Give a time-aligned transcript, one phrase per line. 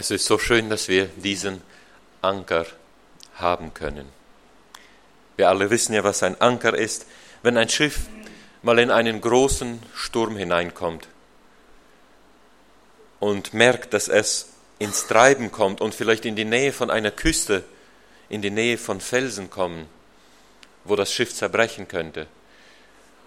[0.00, 1.60] Es ist so schön, dass wir diesen
[2.22, 2.64] Anker
[3.34, 4.08] haben können.
[5.36, 7.04] Wir alle wissen ja, was ein Anker ist.
[7.42, 8.06] Wenn ein Schiff
[8.62, 11.06] mal in einen großen Sturm hineinkommt
[13.18, 17.62] und merkt, dass es ins Treiben kommt und vielleicht in die Nähe von einer Küste,
[18.30, 19.86] in die Nähe von Felsen kommen,
[20.84, 22.26] wo das Schiff zerbrechen könnte.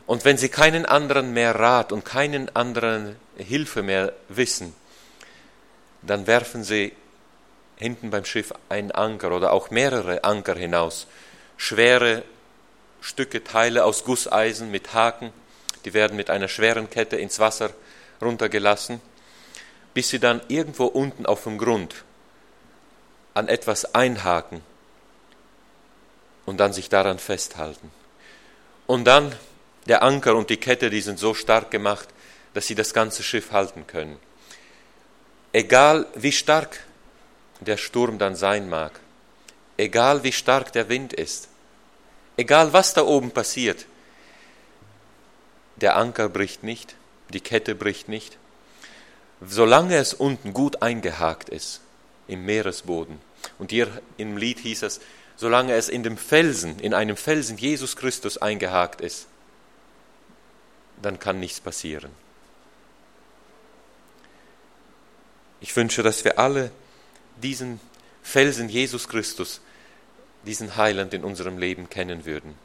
[0.07, 4.73] Und wenn sie keinen anderen mehr Rat und keinen anderen Hilfe mehr wissen,
[6.05, 6.93] dann werfen sie
[7.77, 11.07] hinten beim Schiff einen Anker oder auch mehrere Anker hinaus.
[11.57, 12.23] Schwere
[13.01, 15.33] Stücke, Teile aus Gusseisen mit Haken,
[15.86, 17.71] die werden mit einer schweren Kette ins Wasser
[18.21, 19.01] runtergelassen,
[19.93, 22.06] bis sie dann irgendwo unten auf dem Grund
[23.33, 24.61] an etwas einhaken
[26.45, 27.92] und dann sich daran festhalten.
[28.87, 29.36] Und dann
[29.87, 32.08] der Anker und die Kette, die sind so stark gemacht,
[32.53, 34.17] dass sie das ganze Schiff halten können.
[35.56, 36.84] Egal wie stark
[37.59, 39.00] der Sturm dann sein mag,
[39.78, 41.48] egal wie stark der Wind ist,
[42.38, 43.86] egal was da oben passiert,
[45.76, 46.95] der Anker bricht nicht,
[47.30, 48.38] die Kette bricht nicht,
[49.42, 51.82] solange es unten gut eingehakt ist
[52.28, 53.20] im Meeresboden.
[53.60, 55.02] Und hier im Lied hieß es,
[55.36, 59.28] solange es in dem Felsen, in einem Felsen Jesus Christus eingehakt ist,
[61.02, 62.23] dann kann nichts passieren.
[65.64, 66.72] Ich wünsche, dass wir alle
[67.38, 67.80] diesen
[68.22, 69.61] Felsen Jesus Christus,
[70.45, 72.55] diesen Heiland in unserem Leben kennen würden.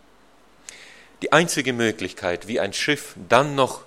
[1.23, 3.83] Die einzige Möglichkeit, wie ein Schiff dann noch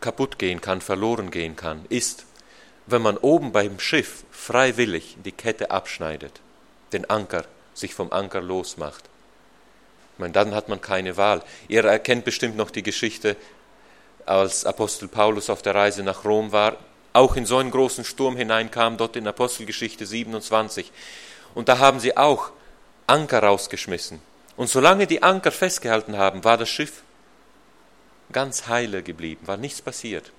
[0.00, 2.26] kaputt gehen kann, verloren gehen kann, ist,
[2.86, 6.40] wenn man oben beim Schiff freiwillig die Kette abschneidet,
[6.92, 9.04] den Anker, sich vom Anker losmacht.
[10.14, 11.40] Ich meine, dann hat man keine Wahl.
[11.68, 13.36] Ihr erkennt bestimmt noch die Geschichte,
[14.24, 16.78] als Apostel Paulus auf der Reise nach Rom war
[17.16, 20.92] auch in so einen großen Sturm hineinkam, dort in Apostelgeschichte 27.
[21.54, 22.50] Und da haben sie auch
[23.06, 24.20] Anker rausgeschmissen.
[24.56, 27.02] Und solange die Anker festgehalten haben, war das Schiff
[28.32, 30.30] ganz heile geblieben, war nichts passiert.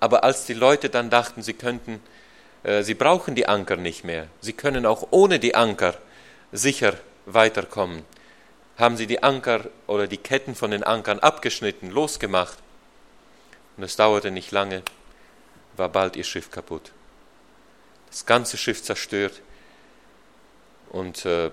[0.00, 2.00] Aber als die Leute dann dachten, sie könnten,
[2.62, 5.94] äh, sie brauchen die Anker nicht mehr, sie können auch ohne die Anker
[6.52, 6.94] sicher
[7.26, 8.02] weiterkommen,
[8.78, 12.58] haben sie die Anker oder die Ketten von den Ankern abgeschnitten, losgemacht.
[13.76, 14.82] Und es dauerte nicht lange,
[15.76, 16.92] war bald ihr Schiff kaputt.
[18.10, 19.40] Das ganze Schiff zerstört.
[20.90, 21.50] Und äh,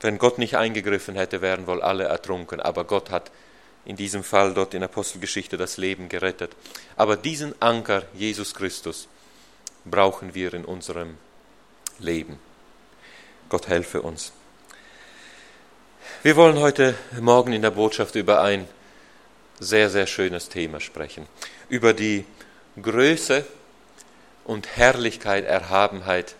[0.00, 2.60] wenn Gott nicht eingegriffen hätte, wären wohl alle ertrunken.
[2.60, 3.30] Aber Gott hat
[3.84, 6.52] in diesem Fall dort in Apostelgeschichte das Leben gerettet.
[6.96, 9.08] Aber diesen Anker, Jesus Christus,
[9.84, 11.16] brauchen wir in unserem
[11.98, 12.38] Leben.
[13.48, 14.32] Gott helfe uns.
[16.22, 18.66] Wir wollen heute Morgen in der Botschaft über ein
[19.60, 21.26] sehr, sehr schönes Thema sprechen.
[21.68, 22.24] Über die
[22.80, 23.44] Größe
[24.44, 26.34] und Herrlichkeit, Erhabenheit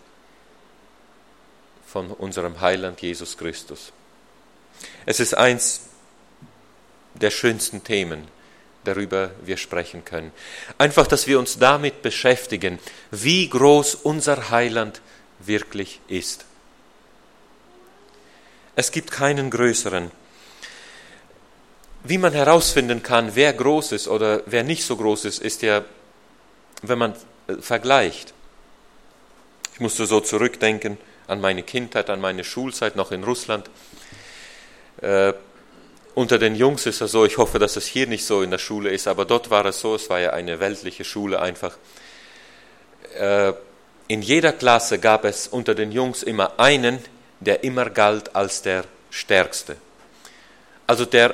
[1.85, 3.93] von unserem Heiland Jesus Christus.
[5.05, 5.81] Es ist eins
[7.13, 8.27] der schönsten Themen,
[8.83, 10.31] darüber wir sprechen können.
[10.77, 12.79] Einfach, dass wir uns damit beschäftigen,
[13.11, 15.01] wie groß unser Heiland
[15.39, 16.45] wirklich ist.
[18.75, 20.11] Es gibt keinen größeren.
[22.03, 25.83] Wie man herausfinden kann, wer groß ist oder wer nicht so groß ist, ist ja
[26.89, 27.13] wenn man
[27.47, 28.33] äh, vergleicht,
[29.73, 30.97] ich musste so zurückdenken
[31.27, 33.69] an meine Kindheit, an meine Schulzeit noch in Russland.
[35.01, 35.33] Äh,
[36.13, 38.57] unter den Jungs ist es so, ich hoffe, dass es hier nicht so in der
[38.57, 41.77] Schule ist, aber dort war es so, es war ja eine weltliche Schule einfach.
[43.19, 43.53] Äh,
[44.07, 46.99] in jeder Klasse gab es unter den Jungs immer einen,
[47.41, 49.75] der immer galt als der Stärkste.
[50.87, 51.33] Also der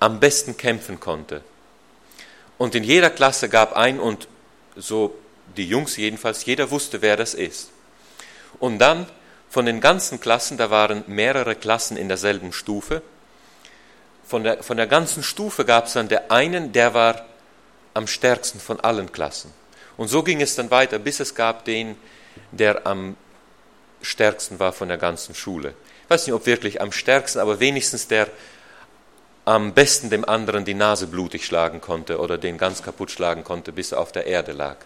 [0.00, 1.42] am besten kämpfen konnte.
[2.58, 4.28] Und in jeder Klasse gab ein, und
[4.76, 5.14] so
[5.56, 7.70] die Jungs jedenfalls, jeder wusste, wer das ist.
[8.58, 9.06] Und dann
[9.50, 13.02] von den ganzen Klassen, da waren mehrere Klassen in derselben Stufe,
[14.24, 17.26] von der, von der ganzen Stufe gab es dann der einen, der war
[17.92, 19.52] am stärksten von allen Klassen.
[19.98, 21.96] Und so ging es dann weiter, bis es gab den,
[22.50, 23.16] der am
[24.00, 25.74] stärksten war von der ganzen Schule.
[26.04, 28.28] Ich weiß nicht, ob wirklich am stärksten, aber wenigstens der
[29.44, 33.72] am besten dem anderen die Nase blutig schlagen konnte oder den ganz kaputt schlagen konnte,
[33.72, 34.76] bis er auf der Erde lag.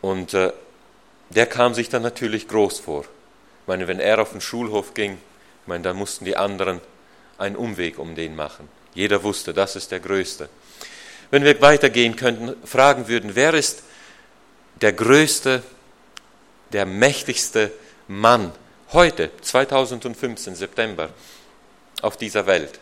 [0.00, 0.52] Und äh,
[1.30, 3.02] der kam sich dann natürlich groß vor.
[3.02, 6.80] Ich meine, wenn er auf den Schulhof ging, ich meine, dann mussten die anderen
[7.38, 8.68] einen Umweg um den machen.
[8.94, 10.48] Jeder wusste, das ist der Größte.
[11.30, 13.84] Wenn wir weitergehen könnten, fragen würden, wer ist
[14.80, 15.62] der größte,
[16.72, 17.70] der mächtigste
[18.08, 18.52] Mann
[18.92, 21.10] heute, 2015, September?
[22.02, 22.80] Auf dieser Welt.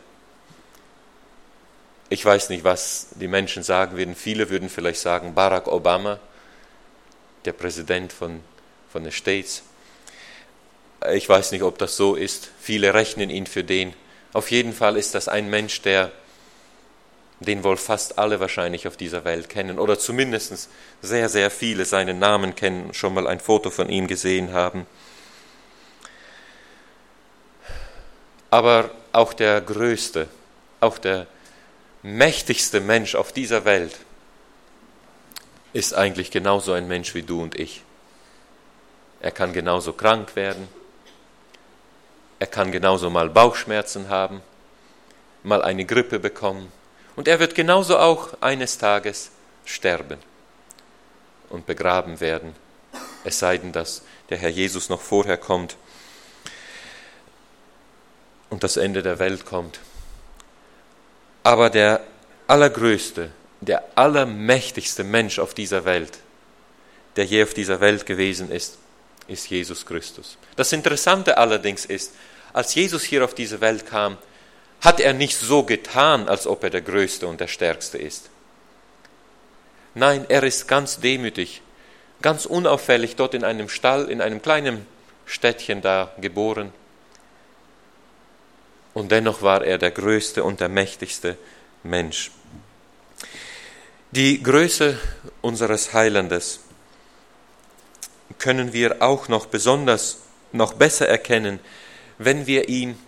[2.11, 4.15] Ich weiß nicht, was die Menschen sagen würden.
[4.15, 6.19] Viele würden vielleicht sagen Barack Obama.
[7.45, 8.41] der Präsident von,
[8.91, 9.63] von den States.
[11.13, 12.51] Ich weiß nicht, ob das so ist.
[12.61, 13.95] Viele rechnen ihn für den.
[14.33, 16.11] Auf jeden Fall ist das ein Mensch, der
[17.41, 20.69] den wohl fast alle wahrscheinlich auf dieser Welt kennen oder zumindest
[21.03, 24.87] sehr, sehr viele seinen Namen kennen, schon mal ein Foto von ihm gesehen haben.
[28.51, 30.29] Aber auch der größte,
[30.79, 31.27] auch der
[32.03, 33.97] mächtigste Mensch auf dieser Welt
[35.73, 37.83] ist eigentlich genauso ein Mensch wie du und ich.
[39.21, 40.69] Er kann genauso krank werden,
[42.39, 44.41] er kann genauso mal Bauchschmerzen haben,
[45.43, 46.71] mal eine Grippe bekommen.
[47.17, 49.33] Und er wird genauso auch eines Tages
[49.65, 50.19] sterben
[51.51, 52.55] und begraben werden,
[53.25, 55.77] es sei denn, dass der Herr Jesus noch vorher kommt
[58.51, 59.81] und das Ende der Welt kommt.
[61.43, 62.01] Aber der
[62.47, 63.31] allergrößte,
[63.61, 66.19] der allermächtigste Mensch auf dieser Welt,
[67.17, 68.79] der je auf dieser Welt gewesen ist,
[69.27, 70.39] ist Jesus Christus.
[70.57, 72.15] Das Interessante allerdings ist,
[72.53, 74.17] als Jesus hier auf diese Welt kam,
[74.81, 78.31] hat er nicht so getan, als ob er der Größte und der Stärkste ist.
[79.95, 81.63] Nein, er ist ganz demütig,
[82.23, 84.87] ganz unauffällig dort in einem Stall, in einem kleinen
[85.27, 86.73] Städtchen da geboren.
[88.99, 91.39] Und dennoch war er der größte und der mächtigste
[91.85, 92.33] Mensch.
[94.11, 94.99] Die Größe
[95.41, 96.59] unseres Heilandes
[98.41, 100.19] können wir auch noch besonders,
[100.51, 101.61] noch besser erkennen,
[102.19, 102.99] wenn wir ihn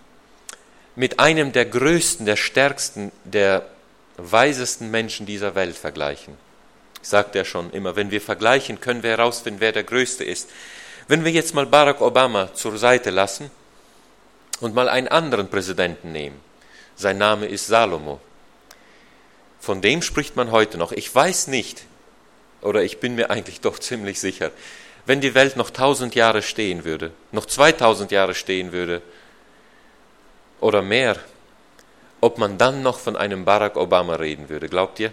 [0.94, 3.68] mit einem der größten, der stärksten, der
[4.16, 6.36] weisesten Menschen dieser Welt vergleichen.
[7.02, 10.50] Ich sagte ja schon immer, wenn wir vergleichen, können wir herausfinden, wer der Größte ist.
[11.08, 13.50] Wenn wir jetzt mal Barack Obama zur Seite lassen
[14.60, 16.40] und mal einen anderen Präsidenten nehmen,
[16.96, 18.20] sein Name ist Salomo.
[19.58, 20.92] Von dem spricht man heute noch.
[20.92, 21.84] Ich weiß nicht,
[22.62, 24.50] oder ich bin mir eigentlich doch ziemlich sicher,
[25.06, 29.02] wenn die Welt noch tausend Jahre stehen würde, noch zweitausend Jahre stehen würde
[30.60, 31.16] oder mehr,
[32.20, 34.68] ob man dann noch von einem Barack Obama reden würde.
[34.68, 35.12] Glaubt ihr?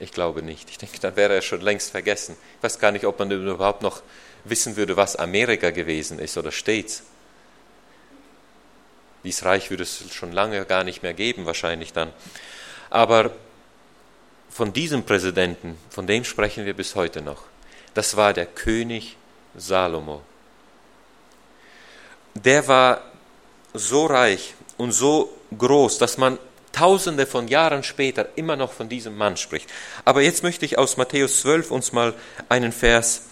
[0.00, 0.70] Ich glaube nicht.
[0.70, 2.36] Ich denke, dann wäre er schon längst vergessen.
[2.56, 4.02] Ich weiß gar nicht, ob man überhaupt noch
[4.44, 7.04] wissen würde, was Amerika gewesen ist oder stets.
[9.24, 12.12] Dieses Reich würde es schon lange gar nicht mehr geben, wahrscheinlich dann.
[12.90, 13.32] Aber
[14.48, 17.42] von diesem Präsidenten, von dem sprechen wir bis heute noch
[17.98, 19.16] das war der König
[19.56, 20.22] Salomo.
[22.34, 23.02] Der war
[23.74, 26.38] so reich und so groß, dass man
[26.70, 29.68] tausende von Jahren später immer noch von diesem Mann spricht.
[30.04, 32.14] Aber jetzt möchte ich aus Matthäus 12 uns mal
[32.48, 33.22] einen Vers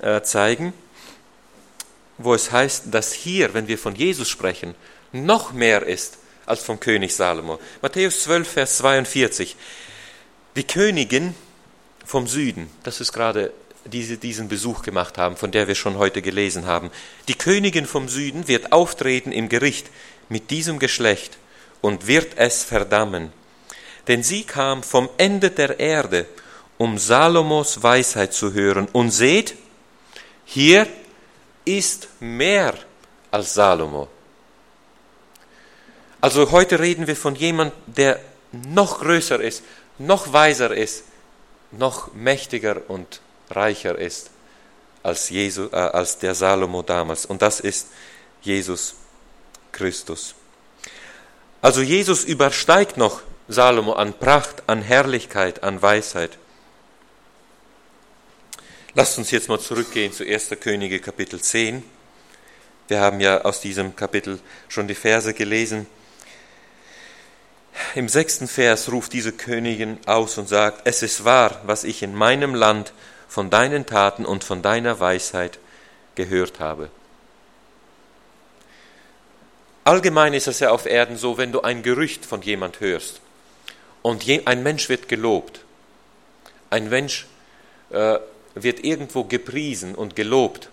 [0.00, 0.72] äh, zeigen,
[2.16, 4.76] wo es heißt, dass hier, wenn wir von Jesus sprechen,
[5.14, 7.58] noch mehr ist als vom König Salomo.
[7.80, 9.56] Matthäus 12, Vers 42.
[10.56, 11.34] Die Königin
[12.04, 13.52] vom Süden, das ist gerade
[13.86, 16.90] die diesen Besuch gemacht haben, von der wir schon heute gelesen haben.
[17.28, 19.88] Die Königin vom Süden wird auftreten im Gericht
[20.28, 21.36] mit diesem Geschlecht
[21.80, 23.32] und wird es verdammen.
[24.08, 26.26] Denn sie kam vom Ende der Erde,
[26.78, 28.88] um Salomos Weisheit zu hören.
[28.92, 29.54] Und seht,
[30.44, 30.86] hier
[31.64, 32.74] ist mehr
[33.30, 34.08] als Salomo.
[36.24, 38.18] Also heute reden wir von jemandem, der
[38.50, 39.62] noch größer ist,
[39.98, 41.04] noch weiser ist,
[41.70, 44.30] noch mächtiger und reicher ist
[45.02, 47.26] als, Jesus, äh, als der Salomo damals.
[47.26, 47.88] Und das ist
[48.40, 48.94] Jesus
[49.70, 50.34] Christus.
[51.60, 56.38] Also Jesus übersteigt noch Salomo an Pracht, an Herrlichkeit, an Weisheit.
[58.94, 60.52] Lasst uns jetzt mal zurückgehen zu 1.
[60.58, 61.82] Könige Kapitel 10.
[62.88, 65.86] Wir haben ja aus diesem Kapitel schon die Verse gelesen.
[67.94, 72.14] Im sechsten Vers ruft diese Königin aus und sagt, es ist wahr, was ich in
[72.14, 72.92] meinem Land
[73.28, 75.58] von deinen Taten und von deiner Weisheit
[76.14, 76.88] gehört habe.
[79.84, 83.20] Allgemein ist es ja auf Erden so, wenn du ein Gerücht von jemand hörst
[84.02, 85.60] und ein Mensch wird gelobt,
[86.70, 87.26] ein Mensch
[87.90, 88.18] äh,
[88.54, 90.70] wird irgendwo gepriesen und gelobt.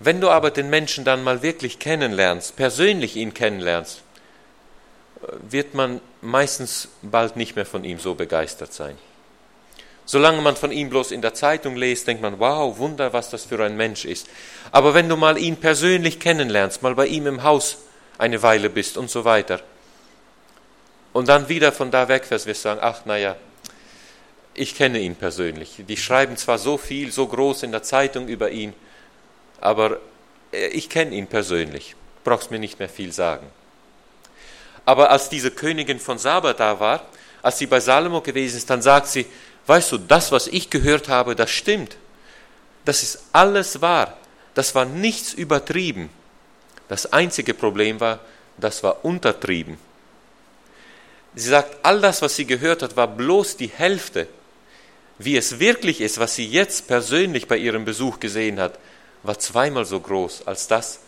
[0.00, 4.02] Wenn du aber den Menschen dann mal wirklich kennenlernst, persönlich ihn kennenlernst,
[5.48, 8.96] wird man meistens bald nicht mehr von ihm so begeistert sein.
[10.04, 13.44] Solange man von ihm bloß in der Zeitung liest, denkt man, wow, Wunder, was das
[13.44, 14.26] für ein Mensch ist.
[14.72, 17.78] Aber wenn du mal ihn persönlich kennenlernst, mal bei ihm im Haus
[18.18, 19.60] eine Weile bist und so weiter,
[21.12, 23.36] und dann wieder von da weg wirst, wirst du sagen, ach, naja,
[24.54, 25.82] ich kenne ihn persönlich.
[25.88, 28.74] Die schreiben zwar so viel, so groß in der Zeitung über ihn,
[29.60, 29.98] aber
[30.52, 31.96] äh, ich kenne ihn persönlich.
[32.24, 33.46] Brauchst mir nicht mehr viel sagen.
[34.84, 37.06] Aber als diese Königin von Saba da war,
[37.42, 39.26] als sie bei Salomo gewesen ist, dann sagt sie,
[39.66, 41.96] weißt du, das, was ich gehört habe, das stimmt.
[42.84, 44.16] Das ist alles wahr.
[44.54, 46.10] Das war nichts übertrieben.
[46.88, 48.20] Das einzige Problem war,
[48.58, 49.78] das war untertrieben.
[51.34, 54.26] Sie sagt, all das, was sie gehört hat, war bloß die Hälfte.
[55.18, 58.78] Wie es wirklich ist, was sie jetzt persönlich bei ihrem Besuch gesehen hat,
[59.22, 60.98] war zweimal so groß als das,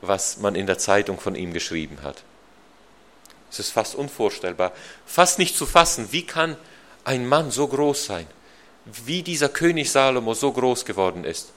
[0.00, 2.22] was man in der Zeitung von ihm geschrieben hat.
[3.50, 4.72] Es ist fast unvorstellbar,
[5.06, 6.08] fast nicht zu fassen.
[6.10, 6.56] Wie kann
[7.04, 8.26] ein Mann so groß sein?
[8.84, 11.52] Wie dieser König Salomo so groß geworden ist?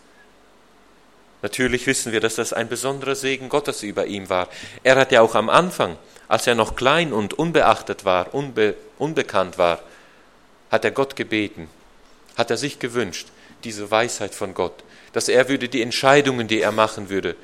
[1.42, 4.48] Natürlich wissen wir, dass das ein besonderer Segen Gottes über ihm war.
[4.84, 9.58] Er hat ja auch am Anfang, als er noch klein und unbeachtet war, unbe, unbekannt
[9.58, 9.80] war,
[10.70, 11.68] hat er Gott gebeten,
[12.38, 13.28] hat er sich gewünscht,
[13.64, 14.84] diese Weisheit von Gott,
[15.14, 17.36] dass er würde die Entscheidungen, die er machen würde,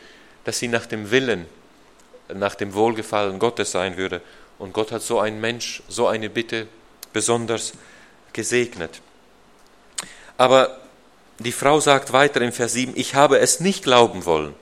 [0.43, 1.47] dass sie nach dem Willen,
[2.33, 4.21] nach dem Wohlgefallen Gottes sein würde.
[4.59, 6.67] Und Gott hat so einen Mensch, so eine Bitte
[7.13, 7.73] besonders
[8.33, 9.01] gesegnet.
[10.37, 10.77] Aber
[11.39, 14.55] die Frau sagt weiter im Vers 7, ich habe es nicht glauben wollen,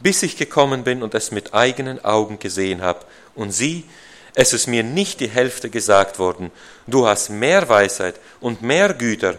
[0.00, 3.00] bis ich gekommen bin und es mit eigenen Augen gesehen habe.
[3.34, 3.84] Und sieh,
[4.34, 6.50] es ist mir nicht die Hälfte gesagt worden,
[6.86, 9.36] du hast mehr Weisheit und mehr Güter,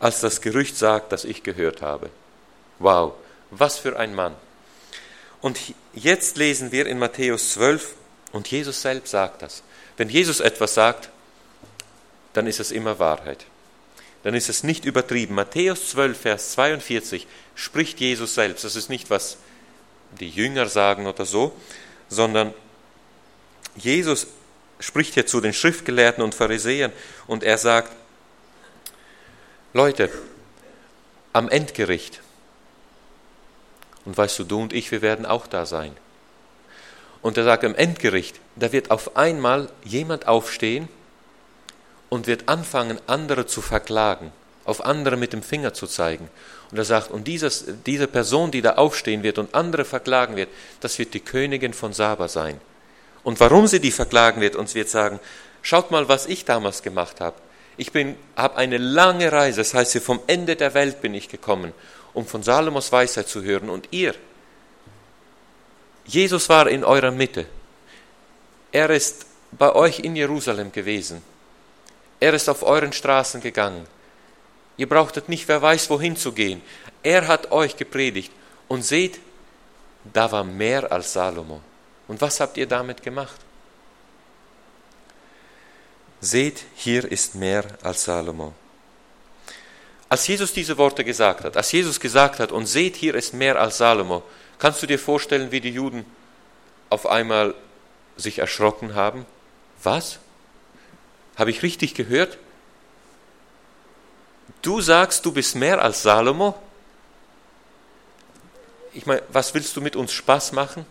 [0.00, 2.10] als das Gerücht sagt, das ich gehört habe.
[2.78, 3.12] Wow,
[3.50, 4.34] was für ein Mann.
[5.42, 5.58] Und
[5.92, 7.94] jetzt lesen wir in Matthäus 12,
[8.32, 9.62] und Jesus selbst sagt das.
[9.98, 11.10] Wenn Jesus etwas sagt,
[12.32, 13.44] dann ist es immer Wahrheit
[14.22, 15.34] dann ist es nicht übertrieben.
[15.34, 18.64] Matthäus 12, Vers 42 spricht Jesus selbst.
[18.64, 19.36] Das ist nicht, was
[20.20, 21.52] die Jünger sagen oder so,
[22.08, 22.54] sondern
[23.74, 24.28] Jesus
[24.78, 26.92] spricht hier zu den Schriftgelehrten und Pharisäern
[27.26, 27.92] und er sagt,
[29.72, 30.10] Leute,
[31.32, 32.20] am Endgericht,
[34.04, 35.96] und weißt du, du und ich, wir werden auch da sein.
[37.20, 40.88] Und er sagt, am Endgericht, da wird auf einmal jemand aufstehen,
[42.12, 44.32] und wird anfangen, andere zu verklagen,
[44.66, 46.28] auf andere mit dem Finger zu zeigen.
[46.70, 50.50] Und er sagt, und dieses, diese Person, die da aufstehen wird und andere verklagen wird,
[50.80, 52.60] das wird die Königin von Saba sein.
[53.22, 55.20] Und warum sie die verklagen wird, uns wird sagen,
[55.62, 57.36] schaut mal, was ich damals gemacht habe.
[57.78, 57.90] Ich
[58.36, 61.72] habe eine lange Reise, das heißt, vom Ende der Welt bin ich gekommen,
[62.14, 63.70] um von Salomos Weisheit zu hören.
[63.70, 64.14] Und ihr,
[66.04, 67.46] Jesus war in eurer Mitte.
[68.70, 71.22] Er ist bei euch in Jerusalem gewesen.
[72.20, 73.86] Er ist auf euren Straßen gegangen.
[74.76, 76.62] Ihr brauchtet nicht, wer weiß, wohin zu gehen.
[77.02, 78.32] Er hat euch gepredigt.
[78.68, 79.20] Und seht,
[80.04, 81.60] da war mehr als Salomo.
[82.08, 83.38] Und was habt ihr damit gemacht?
[86.20, 88.54] Seht, hier ist mehr als Salomo.
[90.12, 93.58] Als Jesus diese Worte gesagt hat, als Jesus gesagt hat, und seht, hier ist mehr
[93.58, 94.22] als Salomo,
[94.58, 96.04] kannst du dir vorstellen, wie die Juden
[96.90, 97.54] auf einmal
[98.18, 99.24] sich erschrocken haben?
[99.82, 100.18] Was?
[101.36, 102.36] Habe ich richtig gehört?
[104.60, 106.56] Du sagst, du bist mehr als Salomo?
[108.92, 110.84] Ich meine, was willst du mit uns Spaß machen?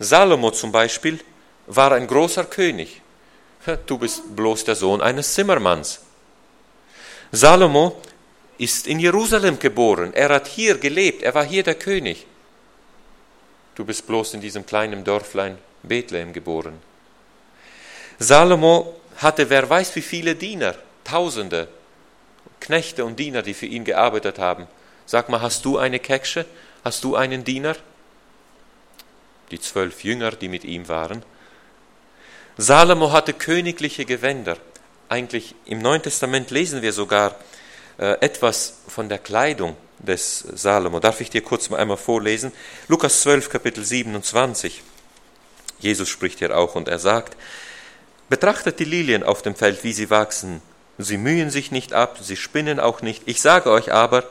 [0.00, 1.18] Salomo zum Beispiel
[1.66, 3.00] war ein großer König.
[3.86, 6.00] Du bist bloß der Sohn eines Zimmermanns.
[7.32, 8.00] Salomo
[8.58, 10.12] ist in Jerusalem geboren.
[10.12, 11.22] Er hat hier gelebt.
[11.22, 12.26] Er war hier der König.
[13.76, 16.80] Du bist bloß in diesem kleinen Dörflein Bethlehem geboren.
[18.18, 20.74] Salomo hatte wer weiß wie viele Diener,
[21.04, 21.68] Tausende,
[22.60, 24.66] Knechte und Diener, die für ihn gearbeitet haben.
[25.06, 26.44] Sag mal, hast du eine Keksche?
[26.84, 27.76] Hast du einen Diener?
[29.52, 31.22] Die zwölf Jünger, die mit ihm waren.
[32.56, 34.56] Salomo hatte königliche Gewänder.
[35.08, 37.36] Eigentlich im Neuen Testament lesen wir sogar
[37.98, 41.00] etwas von der Kleidung des Salomo.
[41.00, 42.52] Darf ich dir kurz mal einmal vorlesen?
[42.86, 44.82] Lukas 12, Kapitel 27.
[45.80, 47.36] Jesus spricht hier auch und er sagt,
[48.28, 50.60] Betrachtet die Lilien auf dem Feld, wie sie wachsen.
[50.98, 53.22] Sie mühen sich nicht ab, sie spinnen auch nicht.
[53.26, 54.24] Ich sage euch aber,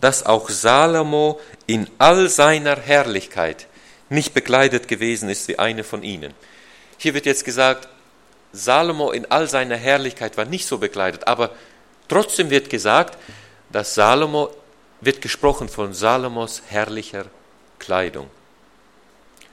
[0.00, 3.66] dass auch Salomo in all seiner Herrlichkeit
[4.08, 6.34] nicht bekleidet gewesen ist wie eine von ihnen.
[6.98, 7.88] Hier wird jetzt gesagt,
[8.52, 11.50] Salomo in all seiner Herrlichkeit war nicht so bekleidet, aber
[12.12, 13.18] trotzdem wird gesagt,
[13.70, 14.54] dass Salomo,
[15.00, 17.24] wird gesprochen von Salomos herrlicher
[17.78, 18.28] Kleidung.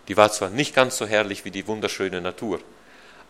[0.10, 2.60] Die war zwar nicht ganz so herrlich wie die wunderschöne Natur,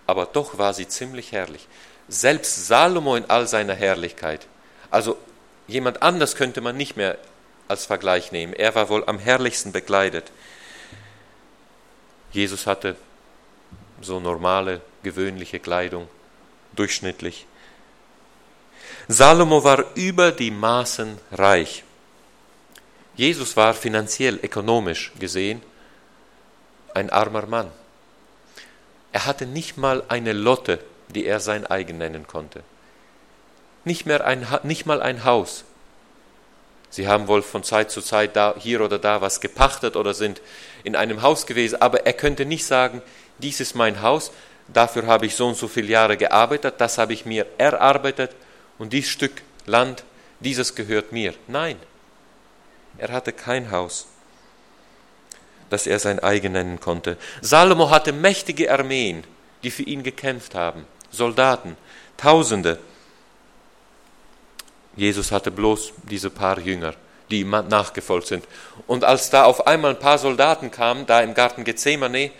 [0.08, 1.68] aber doch war sie ziemlich herrlich.
[2.08, 4.48] Selbst Salomo in all seiner Herrlichkeit.
[4.90, 5.16] Also
[5.68, 7.18] jemand anders könnte man nicht mehr
[7.68, 8.54] als Vergleich nehmen.
[8.54, 10.32] Er war wohl am herrlichsten bekleidet.
[12.32, 12.96] Jesus hatte
[14.02, 16.08] so normale, gewöhnliche Kleidung,
[16.76, 17.46] durchschnittlich.
[19.12, 21.84] Salomo war über die Maßen reich.
[23.16, 25.63] Jesus war finanziell, ökonomisch gesehen
[26.94, 27.72] ein armer Mann.
[29.12, 32.62] Er hatte nicht mal eine Lotte, die er sein eigen nennen konnte.
[33.84, 35.63] Nicht, mehr ein, nicht mal ein Haus.
[36.92, 40.39] Sie haben wohl von Zeit zu Zeit da, hier oder da was gepachtet oder sind
[40.84, 43.01] in einem Haus gewesen, aber er könnte nicht sagen,
[43.39, 44.32] dies ist mein Haus,
[44.68, 48.36] dafür habe ich so und so viele Jahre gearbeitet, das habe ich mir erarbeitet
[48.80, 50.04] und dieses Stück Land,
[50.40, 51.36] dieses gehört mir.
[51.48, 51.78] Nein,
[52.98, 54.08] er hatte kein Haus,
[55.70, 57.18] das er sein eigen nennen konnte.
[57.42, 59.24] Salomo hatte mächtige Armeen,
[59.62, 61.78] die für ihn gekämpft haben, Soldaten,
[62.18, 62.80] Tausende.
[64.96, 66.94] Jesus hatte bloß diese paar Jünger,
[67.32, 68.46] die ihm nachgefolgt sind.
[68.88, 72.32] Und als da auf einmal ein paar Soldaten kamen, da im Garten Gethsemane,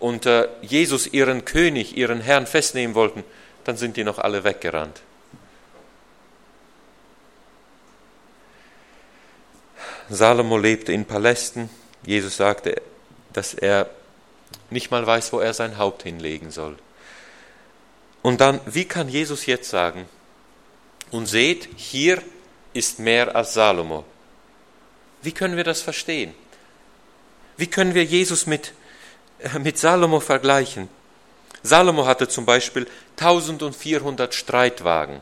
[0.00, 3.24] und äh, Jesus ihren König, ihren Herrn festnehmen wollten,
[3.64, 5.02] dann sind die noch alle weggerannt.
[10.10, 11.68] Salomo lebte in Palästen.
[12.04, 12.80] Jesus sagte,
[13.32, 13.90] dass er
[14.70, 16.76] nicht mal weiß, wo er sein Haupt hinlegen soll.
[18.22, 20.06] Und dann, wie kann Jesus jetzt sagen,
[21.10, 22.22] und seht, hier
[22.74, 24.04] ist mehr als Salomo.
[25.22, 26.34] Wie können wir das verstehen?
[27.56, 28.72] Wie können wir Jesus mit,
[29.38, 30.88] äh, mit Salomo vergleichen?
[31.62, 32.86] Salomo hatte zum Beispiel
[33.16, 35.20] 1400 Streitwagen,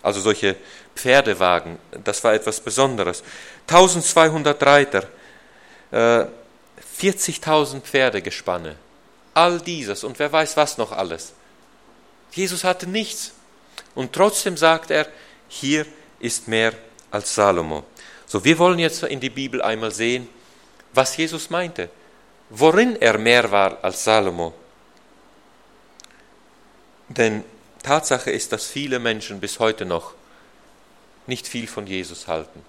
[0.00, 0.54] also solche
[0.94, 3.24] Pferdewagen, das war etwas Besonderes.
[3.68, 5.04] 1200 Reiter,
[5.92, 8.76] 40.000 äh, Pferdegespanne,
[9.34, 11.34] all dieses und wer weiß was noch alles.
[12.32, 13.32] Jesus hatte nichts.
[13.94, 15.06] Und trotzdem sagt er,
[15.48, 15.86] hier
[16.20, 16.72] ist mehr
[17.10, 17.84] als Salomo.
[18.26, 20.28] So, wir wollen jetzt in die Bibel einmal sehen,
[20.92, 21.88] was Jesus meinte,
[22.50, 24.54] worin er mehr war als Salomo.
[27.08, 27.44] Denn
[27.82, 30.14] Tatsache ist, dass viele Menschen bis heute noch
[31.26, 32.62] nicht viel von Jesus halten.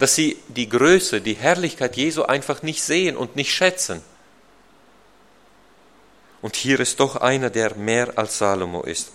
[0.00, 4.02] Dass sie die Größe, die Herrlichkeit Jesu einfach nicht sehen und nicht schätzen.
[6.42, 9.12] Und hier ist doch einer, der mehr als Salomo ist.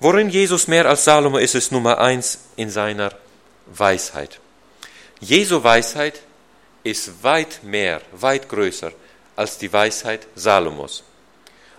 [0.00, 3.12] Worin Jesus mehr als Salomo ist, ist Nummer eins in seiner
[3.66, 4.40] Weisheit.
[5.20, 6.20] Jesu Weisheit
[6.82, 8.92] ist weit mehr, weit größer
[9.36, 11.04] als die Weisheit Salomos.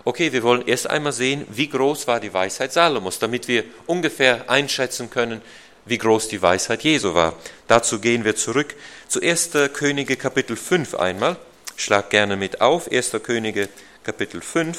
[0.05, 4.49] Okay, wir wollen erst einmal sehen, wie groß war die Weisheit Salomos, damit wir ungefähr
[4.49, 5.41] einschätzen können,
[5.86, 7.34] wie groß die Weisheit Jesu war.
[7.67, 8.76] Dazu gehen wir zurück
[9.08, 9.52] zu 1.
[9.74, 11.38] Könige Kapitel 5 einmal.
[11.76, 13.12] Schlag gerne mit auf, 1.
[13.24, 13.69] Könige
[14.04, 14.78] Kapitel 5.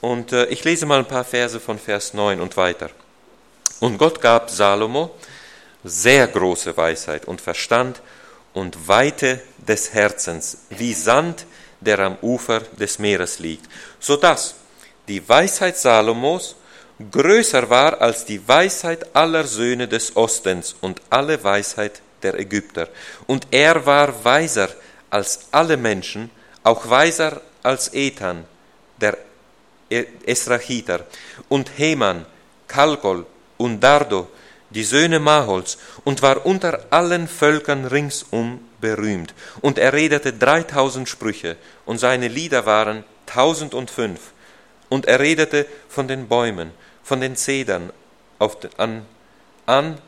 [0.00, 2.90] Und äh, ich lese mal ein paar Verse von Vers 9 und weiter.
[3.80, 5.14] Und Gott gab Salomo
[5.84, 8.02] sehr große Weisheit und Verstand
[8.52, 11.46] und Weite des Herzens, wie Sand,
[11.80, 13.66] der am Ufer des Meeres liegt,
[13.98, 14.54] so dass
[15.08, 16.56] die Weisheit Salomos
[17.10, 22.88] größer war als die Weisheit aller Söhne des Ostens und alle Weisheit der Ägypter.
[23.26, 24.68] Und er war weiser
[25.08, 26.30] als alle Menschen,
[26.62, 28.44] auch weiser als Ethan,
[29.00, 29.16] der
[30.26, 31.06] Esrachiter,
[31.48, 32.26] und Heman,
[32.68, 34.28] Kalkol und Dardo,
[34.70, 39.34] die Söhne Mahols, und war unter allen Völkern ringsum berühmt.
[39.60, 44.20] Und er redete dreitausend Sprüche, und seine Lieder waren tausend und fünf.
[44.88, 46.72] Und er redete von den Bäumen,
[47.10, 47.92] von den Zedern,
[48.38, 49.04] auf, an,
[49.66, 49.98] an,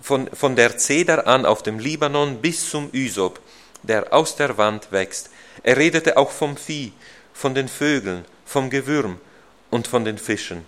[0.00, 3.38] von, von der Zeder an auf dem Libanon bis zum Ysop,
[3.82, 5.28] der aus der Wand wächst.
[5.62, 6.94] Er redete auch vom Vieh,
[7.34, 9.20] von den Vögeln, vom Gewürm
[9.68, 10.64] und von den Fischen.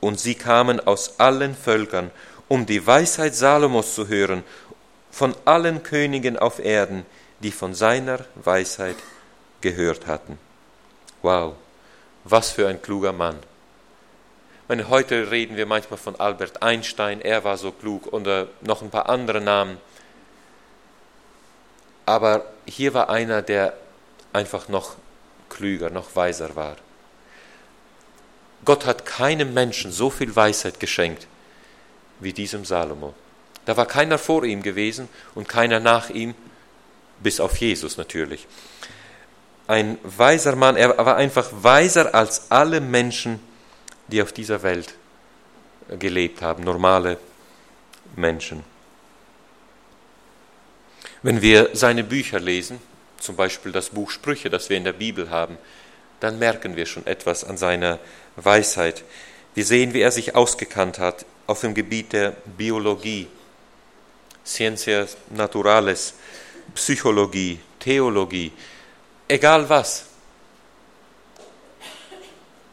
[0.00, 2.10] Und sie kamen aus allen Völkern,
[2.48, 4.44] um die Weisheit Salomos zu hören,
[5.10, 7.04] von allen Königen auf Erden,
[7.40, 8.96] die von seiner Weisheit
[9.60, 10.38] gehört hatten.
[11.20, 11.52] Wow,
[12.24, 13.36] was für ein kluger Mann.
[14.70, 18.90] Meine, heute reden wir manchmal von Albert Einstein, er war so klug oder noch ein
[18.90, 19.78] paar andere Namen.
[22.06, 23.72] Aber hier war einer, der
[24.32, 24.94] einfach noch
[25.48, 26.76] klüger, noch weiser war.
[28.64, 31.26] Gott hat keinem Menschen so viel Weisheit geschenkt
[32.20, 33.12] wie diesem Salomo.
[33.64, 36.32] Da war keiner vor ihm gewesen und keiner nach ihm,
[37.18, 38.46] bis auf Jesus natürlich.
[39.66, 43.40] Ein weiser Mann, er war einfach weiser als alle Menschen,
[44.10, 44.94] die auf dieser Welt
[45.98, 47.18] gelebt haben, normale
[48.16, 48.64] Menschen.
[51.22, 52.80] Wenn wir seine Bücher lesen,
[53.18, 55.58] zum Beispiel das Buch Sprüche, das wir in der Bibel haben,
[56.20, 57.98] dann merken wir schon etwas an seiner
[58.36, 59.04] Weisheit.
[59.54, 63.26] Wir sehen, wie er sich ausgekannt hat auf dem Gebiet der Biologie,
[64.44, 66.14] Ciencias Naturales,
[66.74, 68.52] Psychologie, Theologie,
[69.28, 70.06] egal was.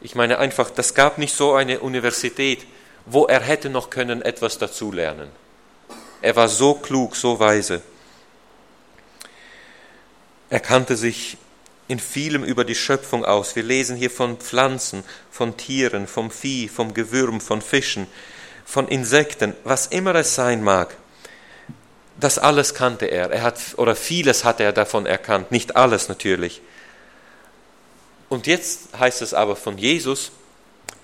[0.07, 2.65] Ich meine einfach, das gab nicht so eine Universität,
[3.05, 5.29] wo er hätte noch können etwas dazulernen.
[6.21, 7.81] Er war so klug, so weise.
[10.49, 11.35] Er kannte sich
[11.89, 13.57] in vielem über die Schöpfung aus.
[13.57, 18.07] Wir lesen hier von Pflanzen, von Tieren, vom Vieh, vom Gewürm, von Fischen,
[18.63, 20.95] von Insekten, was immer es sein mag,
[22.17, 23.29] das alles kannte er.
[23.29, 26.61] Er hat oder vieles hat er davon erkannt, nicht alles natürlich.
[28.29, 30.31] Und jetzt heißt es aber von Jesus,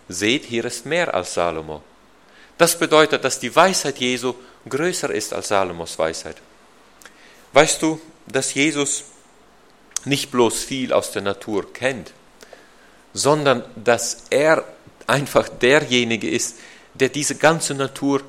[0.09, 1.81] seht, hier ist mehr als Salomo.
[2.57, 4.35] Das bedeutet, dass die Weisheit Jesu
[4.69, 6.37] größer ist als Salomos Weisheit.
[7.53, 9.05] Weißt du, dass Jesus
[10.05, 12.11] nicht bloß viel aus der Natur kennt,
[13.13, 14.63] sondern dass er
[15.07, 16.57] einfach derjenige ist,
[16.93, 18.21] der diese ganze Natur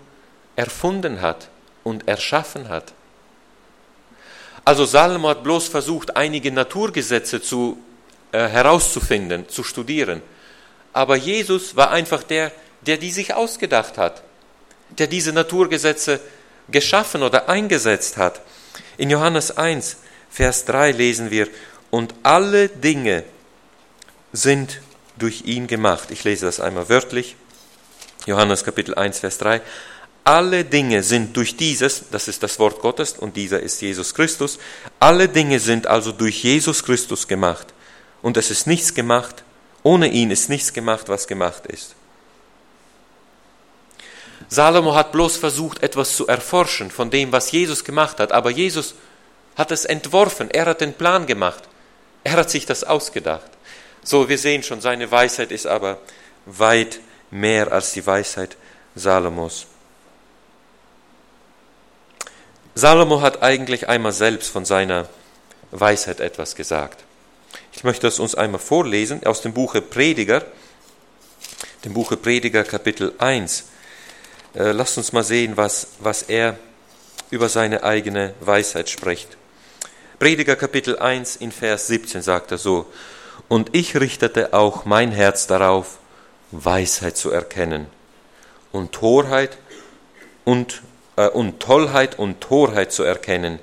[0.57, 1.49] erfunden hat
[1.83, 2.93] und erschaffen hat.
[4.65, 7.79] Also Salomo hat bloß versucht, einige Naturgesetze zu,
[8.39, 10.23] herauszufinden, zu studieren.
[10.93, 14.23] Aber Jesus war einfach der, der die sich ausgedacht hat,
[14.99, 16.21] der diese Naturgesetze
[16.69, 18.41] geschaffen oder eingesetzt hat.
[18.97, 19.97] In Johannes 1,
[20.31, 21.49] Vers 3 lesen wir,
[21.91, 23.25] und alle Dinge
[24.33, 24.81] sind
[25.17, 26.11] durch ihn gemacht.
[26.11, 27.37] Ich lese das einmal wörtlich.
[28.27, 29.61] Johannes Kapitel 1, Vers 3.
[30.25, 34.59] Alle Dinge sind durch dieses, das ist das Wort Gottes und dieser ist Jesus Christus,
[34.99, 37.75] alle Dinge sind also durch Jesus Christus gemacht.
[38.25, 39.45] Und es ist nichts gemacht,
[39.83, 41.95] ohne ihn ist nichts gemacht, was gemacht ist.
[44.49, 48.95] Salomo hat bloß versucht, etwas zu erforschen von dem, was Jesus gemacht hat, aber Jesus
[49.57, 51.65] hat es entworfen, er hat den Plan gemacht,
[52.25, 53.51] er hat sich das ausgedacht.
[54.03, 55.99] So, wir sehen schon, seine Weisheit ist aber
[56.47, 58.57] weit mehr als die Weisheit
[58.95, 59.67] Salomos.
[62.75, 65.11] Salomo hat eigentlich einmal selbst von seiner
[65.73, 67.05] Weisheit etwas gesagt.
[67.77, 70.45] Ich möchte das uns einmal vorlesen aus dem Buche Prediger,
[71.85, 73.65] dem Buche Prediger Kapitel 1.
[74.55, 76.57] Äh, lasst uns mal sehen, was, was er
[77.31, 79.37] über seine eigene Weisheit spricht.
[80.21, 82.87] Prediger Kapitel 1 in Vers 17 sagt er so,
[83.49, 85.99] und ich richtete auch mein Herz darauf,
[86.53, 87.89] Weisheit zu erkennen
[88.71, 89.59] und Torheit
[90.45, 90.83] und,
[91.17, 93.59] äh, und Tollheit und Torheit zu erkennen.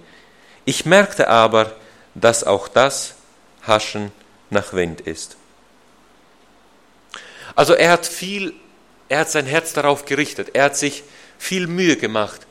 [0.65, 1.71] Ich merkte aber,
[2.13, 3.15] dass auch das
[3.65, 4.11] Haschen
[4.49, 5.37] nach Wind ist.
[7.55, 8.53] Also er hat viel,
[9.09, 11.03] er hat sein Herz darauf gerichtet, er hat sich
[11.37, 12.41] viel Mühe gemacht,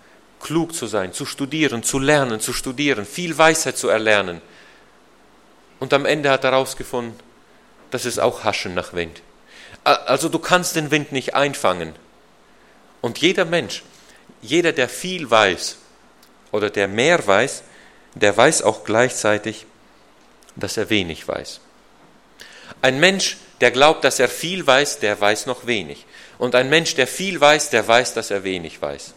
[0.40, 4.40] klug zu sein, zu studieren, zu lernen, zu studieren, viel Weisheit zu erlernen.
[5.78, 7.18] Und am Ende hat er herausgefunden,
[7.90, 9.22] das ist auch Haschen nach Wind.
[9.84, 11.94] Also du kannst den Wind nicht einfangen.
[13.00, 13.82] Und jeder Mensch,
[14.42, 15.76] jeder, der viel weiß
[16.52, 17.62] oder der mehr weiß,
[18.14, 19.66] der weiß auch gleichzeitig,
[20.60, 21.60] dass er wenig weiß.
[22.82, 26.06] Ein Mensch, der glaubt, dass er viel weiß, der weiß noch wenig.
[26.38, 29.14] Und ein Mensch, der viel weiß, der weiß, dass er wenig weiß.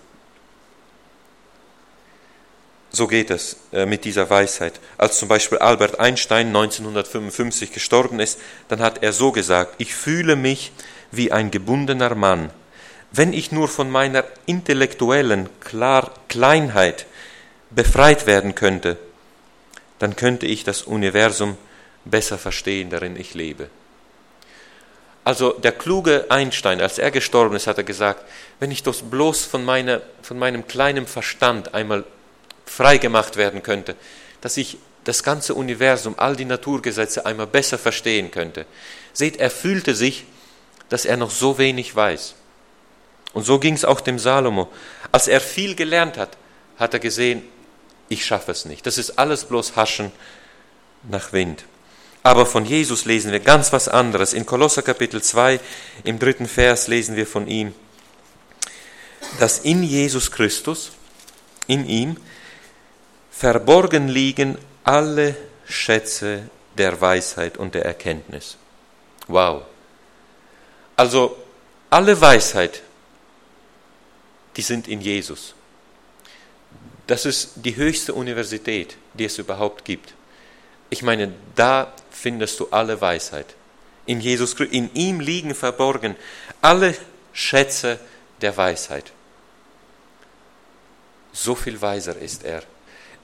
[2.95, 4.79] So geht es äh, mit dieser Weisheit.
[4.97, 10.35] Als zum Beispiel Albert Einstein 1955 gestorben ist, dann hat er so gesagt, ich fühle
[10.35, 10.71] mich
[11.09, 12.51] wie ein gebundener Mann.
[13.11, 17.07] Wenn ich nur von meiner intellektuellen Klar Kleinheit
[17.71, 18.97] befreit werden könnte,
[20.03, 21.57] dann könnte ich das Universum
[22.03, 23.69] besser verstehen, darin ich lebe.
[25.23, 28.25] Also der kluge Einstein, als er gestorben ist, hat er gesagt,
[28.59, 32.03] wenn ich das bloß von, meiner, von meinem kleinen Verstand einmal
[32.65, 33.95] freigemacht werden könnte,
[34.41, 38.65] dass ich das ganze Universum, all die Naturgesetze einmal besser verstehen könnte.
[39.13, 40.25] Seht, er fühlte sich,
[40.89, 42.35] dass er noch so wenig weiß.
[43.31, 44.67] Und so ging es auch dem Salomo.
[45.13, 46.35] Als er viel gelernt hat,
[46.77, 47.43] hat er gesehen,
[48.13, 48.85] ich schaffe es nicht.
[48.85, 50.11] Das ist alles bloß Haschen
[51.03, 51.65] nach Wind.
[52.21, 54.33] Aber von Jesus lesen wir ganz was anderes.
[54.33, 55.59] In Kolosser Kapitel 2,
[56.05, 57.73] im dritten Vers lesen wir von ihm,
[59.39, 60.91] dass in Jesus Christus,
[61.67, 62.17] in ihm,
[63.31, 65.35] verborgen liegen alle
[65.67, 68.57] Schätze der Weisheit und der Erkenntnis.
[69.27, 69.63] Wow.
[70.95, 71.35] Also
[71.89, 72.83] alle Weisheit,
[74.55, 75.55] die sind in Jesus.
[77.07, 80.13] Das ist die höchste Universität, die es überhaupt gibt.
[80.89, 83.55] Ich meine, da findest du alle Weisheit.
[84.05, 86.15] In Jesus in ihm liegen verborgen
[86.61, 86.95] alle
[87.33, 87.99] Schätze
[88.41, 89.11] der Weisheit.
[91.31, 92.63] So viel weiser ist er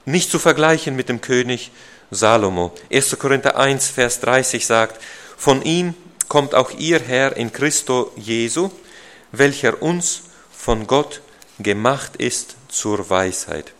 [0.04, 1.70] nicht zu vergleichen mit dem König
[2.10, 2.72] Salomo.
[2.92, 3.18] 1.
[3.18, 5.00] Korinther 1, Vers 30 sagt,
[5.36, 5.94] von ihm
[6.28, 8.70] kommt auch ihr Herr in Christo Jesu,
[9.32, 11.20] welcher uns von Gott
[11.58, 13.72] gemacht ist zur Weisheit.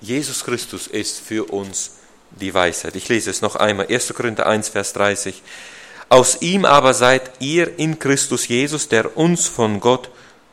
[0.00, 1.92] Jesus Christus ist für uns
[2.30, 2.94] die Weisheit.
[2.96, 3.86] Ich lese es noch einmal.
[3.86, 4.14] 1.
[4.14, 5.42] Korinther 1, Vers 30.
[6.08, 10.10] Aus ihm aber seid ihr in Christus Jesus, der uns von Gott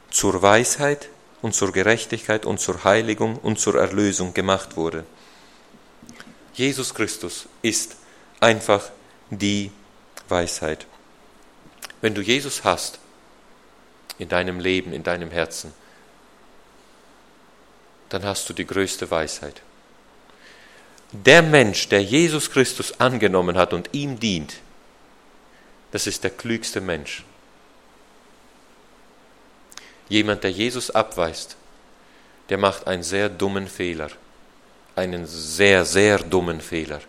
[0.10, 1.10] zur Weisheit,
[1.46, 5.04] und zur Gerechtigkeit und zur Heiligung und zur Erlösung gemacht wurde.
[6.56, 7.98] Jesus Christus ist
[8.40, 8.90] einfach
[9.30, 9.70] die
[10.28, 10.88] Weisheit.
[12.02, 12.98] Wenn du Jesus hast
[14.18, 15.74] in deinem Leben, in deinem Herzen,
[18.10, 19.62] dann hast du die größte Weisheit.
[21.12, 24.56] Der Mensch, der Jesus Christus angenommen hat und ihm dient,
[25.92, 27.24] das ist der klügste Mensch.
[30.10, 31.56] Jemand, der Jesus abweist,
[32.50, 34.10] der macht einen sehr dummen Fehler.
[34.96, 37.02] Einen sehr, sehr dummen Fehler,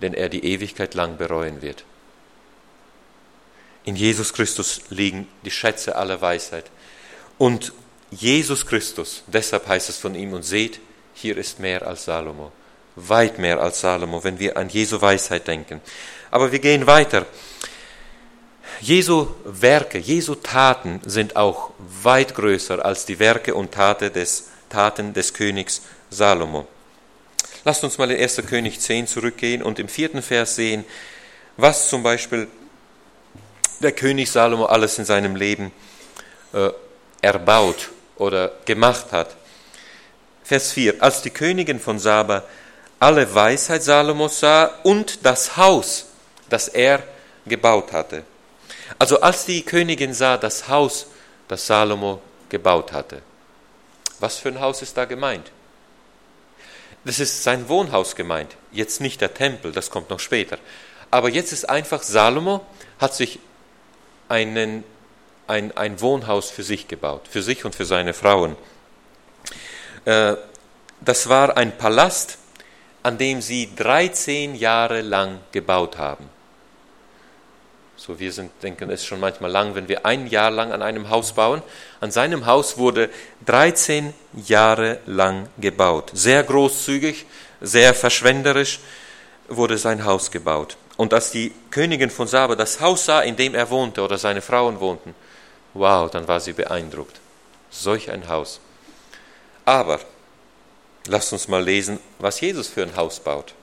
[0.00, 1.84] den er die Ewigkeit lang bereuen wird.
[3.88, 6.66] In Jesus Christus liegen die Schätze aller Weisheit.
[7.38, 7.72] Und
[8.10, 10.78] Jesus Christus, deshalb heißt es von ihm, und seht,
[11.14, 12.52] hier ist mehr als Salomo,
[12.96, 15.80] weit mehr als Salomo, wenn wir an Jesu Weisheit denken.
[16.30, 17.24] Aber wir gehen weiter.
[18.82, 25.14] Jesu Werke, Jesu Taten sind auch weit größer als die Werke und Taten des, Taten
[25.14, 26.68] des Königs Salomo.
[27.64, 28.42] Lasst uns mal in 1.
[28.46, 30.84] König 10 zurückgehen und im vierten Vers sehen,
[31.56, 32.48] was zum Beispiel
[33.80, 35.72] der König Salomo alles in seinem Leben
[36.52, 36.70] äh,
[37.20, 39.36] erbaut oder gemacht hat.
[40.44, 41.02] Vers 4.
[41.02, 42.44] Als die Königin von Saba
[42.98, 46.06] alle Weisheit Salomos sah und das Haus,
[46.48, 47.02] das er
[47.46, 48.24] gebaut hatte.
[48.98, 51.06] Also als die Königin sah das Haus,
[51.46, 53.22] das Salomo gebaut hatte.
[54.18, 55.52] Was für ein Haus ist da gemeint?
[57.04, 60.58] Das ist sein Wohnhaus gemeint, jetzt nicht der Tempel, das kommt noch später.
[61.10, 62.66] Aber jetzt ist einfach, Salomo
[62.98, 63.38] hat sich
[64.28, 64.84] einen,
[65.46, 68.56] ein, ein Wohnhaus für sich gebaut, für sich und für seine Frauen.
[70.04, 70.36] Äh,
[71.00, 72.38] das war ein Palast,
[73.02, 76.28] an dem sie 13 Jahre lang gebaut haben.
[77.96, 80.82] So, wir sind, denken, es ist schon manchmal lang, wenn wir ein Jahr lang an
[80.82, 81.62] einem Haus bauen.
[82.00, 83.10] An seinem Haus wurde
[83.46, 84.14] 13
[84.46, 86.10] Jahre lang gebaut.
[86.14, 87.26] Sehr großzügig,
[87.60, 88.78] sehr verschwenderisch
[89.48, 90.76] wurde sein Haus gebaut.
[90.98, 94.42] Und als die Königin von Saba das Haus sah, in dem er wohnte oder seine
[94.42, 95.14] Frauen wohnten,
[95.72, 97.20] wow, dann war sie beeindruckt.
[97.70, 98.58] Solch ein Haus.
[99.64, 100.00] Aber
[101.06, 103.54] lasst uns mal lesen, was Jesus für ein Haus baut.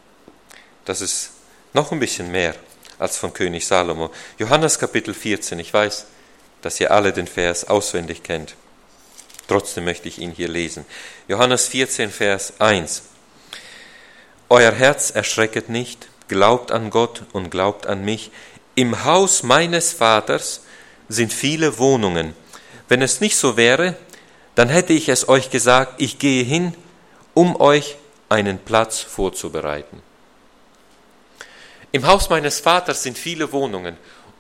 [0.85, 1.31] Das ist
[1.73, 2.55] noch ein bisschen mehr
[2.99, 4.11] als von König Salomo.
[4.37, 6.05] Johannes Kapitel 14, ich weiß,
[6.61, 8.55] dass ihr alle den Vers auswendig kennt.
[9.49, 10.85] Trotzdem möchte ich ihn hier lesen.
[11.27, 13.03] Johannes 14, Vers 1.
[14.47, 18.31] Euer Herz erschrecket nicht, glaubt an Gott und glaubt an mich.
[18.75, 20.61] Im Haus meines Vaters
[21.07, 22.33] sind viele Wohnungen.
[22.88, 23.95] Wenn es nicht so wäre,
[24.55, 26.73] dann hätte ich es euch gesagt, ich gehe hin,
[27.33, 27.97] um euch
[28.29, 30.01] einen Platz vorzubereiten.
[31.91, 33.97] Im Haus meines Vaters sind viele Wohnungen.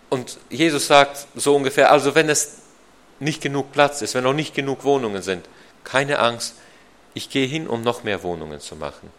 [0.09, 2.57] Und Jesus sagt so ungefähr, also wenn es
[3.19, 5.45] nicht genug Platz ist, wenn noch nicht genug Wohnungen sind,
[5.83, 6.55] keine Angst,
[7.13, 9.09] ich gehe hin, um noch mehr Wohnungen zu machen.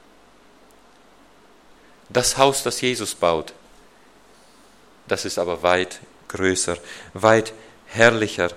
[2.08, 3.52] Das Haus, das Jesus baut,
[5.08, 6.76] das ist aber weit größer,
[7.14, 7.52] weit
[7.86, 8.50] herrlicher.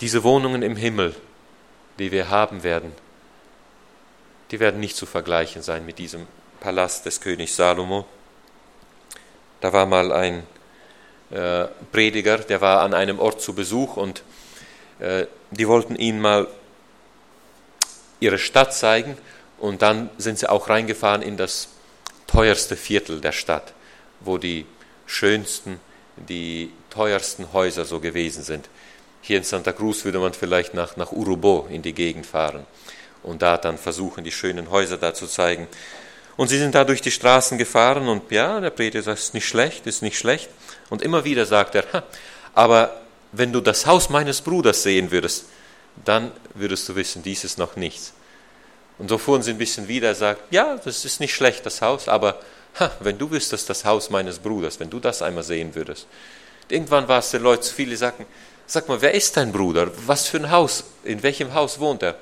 [0.00, 1.14] Diese Wohnungen im Himmel,
[1.98, 2.92] die wir haben werden,
[4.50, 6.26] die werden nicht zu vergleichen sein mit diesem
[6.60, 8.06] Palast des Königs Salomo.
[9.60, 10.46] Da war mal ein
[11.30, 14.22] äh, Prediger, der war an einem Ort zu Besuch und
[15.00, 16.46] äh, die wollten ihn mal
[18.20, 19.18] ihre Stadt zeigen
[19.58, 21.68] und dann sind sie auch reingefahren in das
[22.26, 23.72] teuerste Viertel der Stadt,
[24.20, 24.66] wo die
[25.06, 25.80] schönsten,
[26.16, 28.68] die teuersten Häuser so gewesen sind.
[29.20, 32.64] Hier in Santa Cruz würde man vielleicht nach, nach Urubo in die Gegend fahren
[33.22, 35.66] und da dann versuchen, die schönen Häuser da zu zeigen.
[36.36, 39.48] Und sie sind da durch die Straßen gefahren und ja, der Prediger sagt, ist nicht
[39.48, 40.48] schlecht, ist nicht schlecht.
[40.90, 42.04] Und immer wieder sagt er,
[42.54, 43.00] aber
[43.32, 45.46] wenn du das Haus meines Bruders sehen würdest,
[46.04, 48.12] dann würdest du wissen, dies ist noch nichts.
[48.98, 51.82] Und so fuhren sie ein bisschen wieder, er sagt, ja, das ist nicht schlecht, das
[51.82, 52.40] Haus, aber
[52.80, 56.06] ha, wenn du wüsstest, das Haus meines Bruders, wenn du das einmal sehen würdest.
[56.68, 58.26] Irgendwann war es den Leuten zu viele, die sagten,
[58.66, 59.90] sag mal, wer ist dein Bruder?
[60.06, 60.84] Was für ein Haus?
[61.04, 62.16] In welchem Haus wohnt er?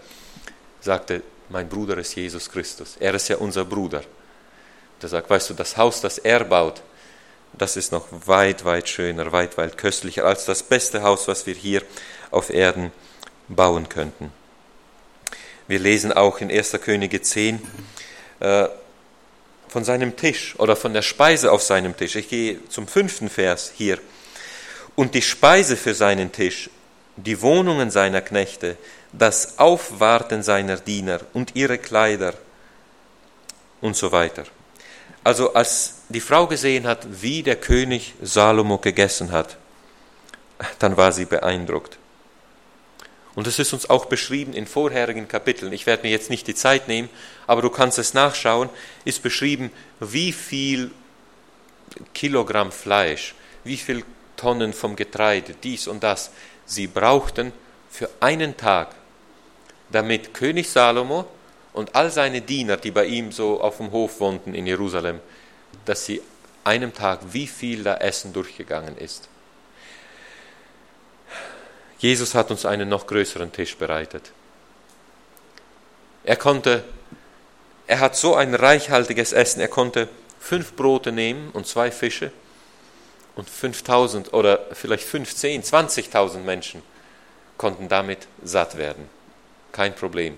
[0.80, 2.96] Sagte, mein Bruder ist Jesus Christus.
[2.98, 4.02] Er ist ja unser Bruder.
[5.00, 6.82] Der sagt, weißt du, das Haus, das er baut,
[7.56, 11.54] das ist noch weit, weit schöner, weit, weit köstlicher als das beste Haus, was wir
[11.54, 11.82] hier
[12.30, 12.90] auf Erden
[13.48, 14.32] bauen könnten.
[15.66, 16.72] Wir lesen auch in 1.
[16.82, 17.60] Könige 10
[18.40, 18.68] äh,
[19.68, 22.16] von seinem Tisch oder von der Speise auf seinem Tisch.
[22.16, 23.98] Ich gehe zum fünften Vers hier.
[24.94, 26.70] Und die Speise für seinen Tisch,
[27.16, 28.76] die Wohnungen seiner Knechte,
[29.12, 32.34] das Aufwarten seiner Diener und ihre Kleider
[33.80, 34.44] und so weiter.
[35.24, 39.56] Also als die Frau gesehen hat, wie der König Salomo gegessen hat,
[40.78, 41.98] dann war sie beeindruckt.
[43.34, 45.72] Und es ist uns auch beschrieben in vorherigen Kapiteln.
[45.72, 47.08] Ich werde mir jetzt nicht die Zeit nehmen,
[47.46, 48.68] aber du kannst es nachschauen.
[49.04, 50.92] Ist beschrieben, wie viel
[52.12, 54.04] Kilogramm Fleisch, wie viel
[54.36, 56.30] Tonnen vom Getreide, dies und das.
[56.66, 57.52] Sie brauchten
[57.90, 58.94] für einen Tag,
[59.90, 61.26] damit König Salomo
[61.72, 65.20] und all seine Diener, die bei ihm so auf dem Hof wohnten in Jerusalem,
[65.84, 66.22] dass sie
[66.62, 69.28] einem Tag, wie viel da Essen durchgegangen ist.
[72.04, 74.32] Jesus hat uns einen noch größeren Tisch bereitet.
[76.22, 76.84] Er konnte,
[77.86, 82.30] er hat so ein reichhaltiges Essen, er konnte fünf Brote nehmen und zwei Fische
[83.36, 86.82] und 5000 oder vielleicht 15, 20.000 Menschen
[87.56, 89.08] konnten damit satt werden.
[89.72, 90.36] Kein Problem.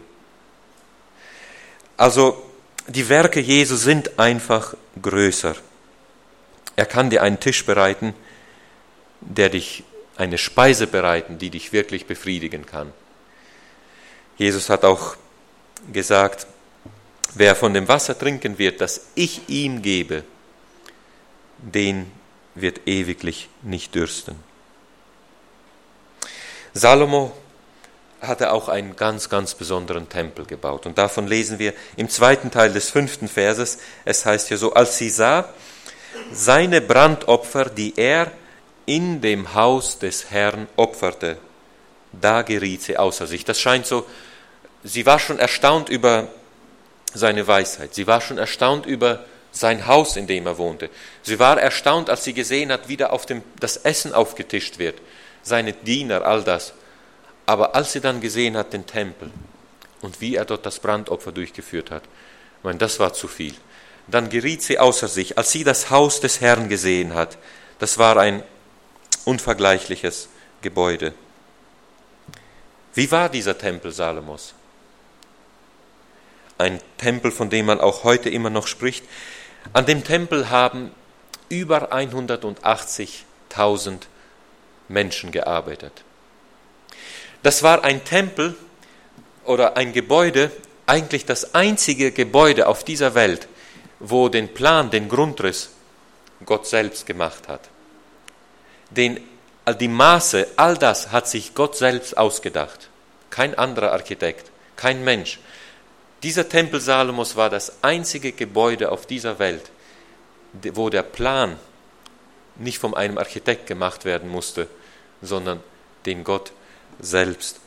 [1.97, 2.41] Also
[2.87, 5.57] die Werke Jesu sind einfach größer.
[6.77, 8.15] Er kann dir einen Tisch bereiten,
[9.21, 9.83] der dich
[10.17, 12.93] eine Speise bereiten, die dich wirklich befriedigen kann.
[14.39, 15.17] Jesus hat auch
[15.93, 16.47] gesagt,
[17.35, 20.25] wer von dem Wasser trinken wird, das ich ihm gebe,
[21.59, 22.11] den
[22.55, 24.37] wird ewiglich nicht dürsten.
[26.75, 27.33] Salomo
[28.21, 30.87] hatte auch einen ganz, ganz besonderen Tempel gebaut.
[30.87, 33.79] Und davon lesen wir im zweiten Teil des fünften Verses.
[34.05, 35.49] Es heißt hier so, als sie sah,
[36.33, 38.33] seine Brandopfer, die er
[38.87, 41.37] in dem Haus des Herrn opferte,
[42.13, 43.45] da geriet sie außer sich.
[43.45, 44.07] Das scheint so,
[44.85, 46.29] sie war schon erstaunt über
[47.13, 47.95] seine Weisheit.
[47.95, 50.91] Sie war schon erstaunt über sein Haus, in dem er wohnte.
[51.23, 55.01] Sie war erstaunt, als sie gesehen hat, wie da auf dem, das Essen aufgetischt wird,
[55.43, 56.73] seine Diener, all das.
[57.47, 59.31] Aber als sie dann gesehen hat, den Tempel
[60.03, 62.03] und wie er dort das Brandopfer durchgeführt hat,
[62.59, 63.55] ich meine, das war zu viel.
[64.09, 67.39] Dann geriet sie außer sich, als sie das Haus des Herrn gesehen hat.
[67.79, 68.43] Das war ein
[69.27, 70.31] unvergleichliches
[70.63, 71.13] Gebäude.
[72.95, 74.55] Wie war dieser Tempel Salomos?
[76.59, 79.05] Ein Tempel, von dem man auch heute immer noch spricht.
[79.75, 80.91] An dem Tempel haben
[81.51, 83.99] über 180.000
[84.89, 85.93] Menschen gearbeitet.
[87.43, 88.55] Das war ein Tempel
[89.45, 90.51] oder ein Gebäude,
[90.87, 93.49] eigentlich das einzige Gebäude auf dieser Welt,
[93.99, 95.71] wo den Plan, den Grundriss
[96.45, 97.69] Gott selbst gemacht hat
[98.91, 99.21] den,
[99.81, 102.89] die Maße, all das hat sich Gott selbst ausgedacht.
[103.31, 105.41] Kein anderer Architekt, kein Mensch.
[106.23, 109.71] Dieser Tempel Salomos war das einzige Gebäude auf dieser Welt,
[110.73, 111.59] wo der Plan
[112.57, 114.69] nicht von einem Architekt gemacht werden musste,
[115.21, 115.61] sondern
[116.07, 116.53] den Gott
[117.01, 117.61] selbst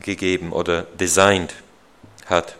[0.00, 1.54] gegeben oder designt
[2.26, 2.56] hat.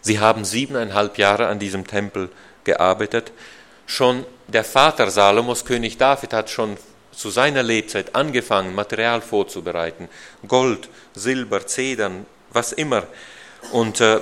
[0.00, 2.30] Sie haben siebeneinhalb Jahre an diesem Tempel
[2.64, 3.32] gearbeitet.
[3.86, 6.76] Schon der Vater Salomos, König David, hat schon
[7.12, 10.08] zu seiner Lebzeit angefangen, Material vorzubereiten.
[10.46, 13.04] Gold, Silber, Zedern, was immer.
[13.72, 14.20] Und äh,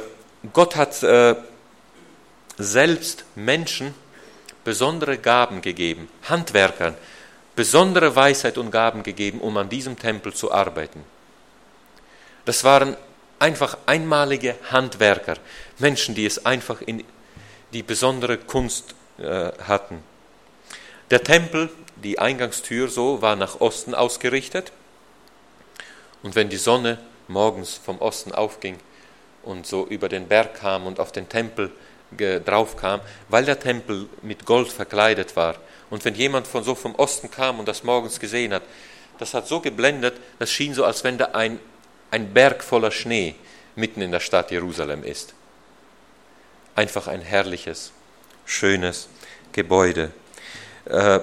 [0.53, 1.35] Gott hat äh,
[2.59, 3.95] selbst Menschen
[4.65, 6.97] besondere Gaben gegeben, Handwerkern
[7.57, 11.03] besondere Weisheit und Gaben gegeben, um an diesem Tempel zu arbeiten.
[12.45, 12.97] Das waren
[13.39, 15.37] einfach einmalige Handwerker,
[15.79, 17.03] Menschen, die es einfach in
[17.73, 20.03] die besondere Kunst äh, hatten.
[21.11, 24.73] Der Tempel, die Eingangstür so, war nach Osten ausgerichtet.
[26.23, 28.79] Und wenn die Sonne morgens vom Osten aufging
[29.43, 31.71] und so über den Berg kam und auf den Tempel
[32.45, 35.57] drauf kam, weil der Tempel mit Gold verkleidet war.
[35.91, 38.63] Und wenn jemand von so vom Osten kam und das morgens gesehen hat,
[39.19, 41.59] das hat so geblendet, das schien so, als wenn da ein,
[42.11, 43.35] ein Berg voller Schnee
[43.77, 45.35] mitten in der Stadt Jerusalem ist.
[46.75, 47.93] Einfach ein herrliches,
[48.45, 49.09] schönes
[49.53, 50.11] Gebäude.
[50.87, 51.21] Äh,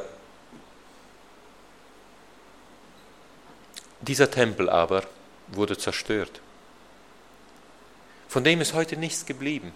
[4.02, 5.04] dieser Tempel aber
[5.48, 6.42] wurde zerstört.
[8.28, 9.74] Von dem ist heute nichts geblieben.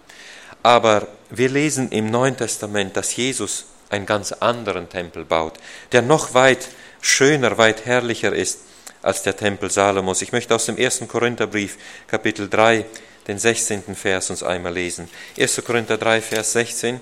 [0.62, 5.54] Aber wir lesen im Neuen Testament, dass Jesus einen ganz anderen Tempel baut,
[5.92, 6.68] der noch weit
[7.00, 8.60] schöner, weit herrlicher ist
[9.00, 10.22] als der Tempel Salomos.
[10.22, 11.04] Ich möchte aus dem 1.
[11.08, 12.84] Korintherbrief, Kapitel 3,
[13.28, 13.94] den 16.
[13.94, 15.08] Vers uns einmal lesen.
[15.38, 15.62] 1.
[15.64, 17.00] Korinther 3, Vers 16.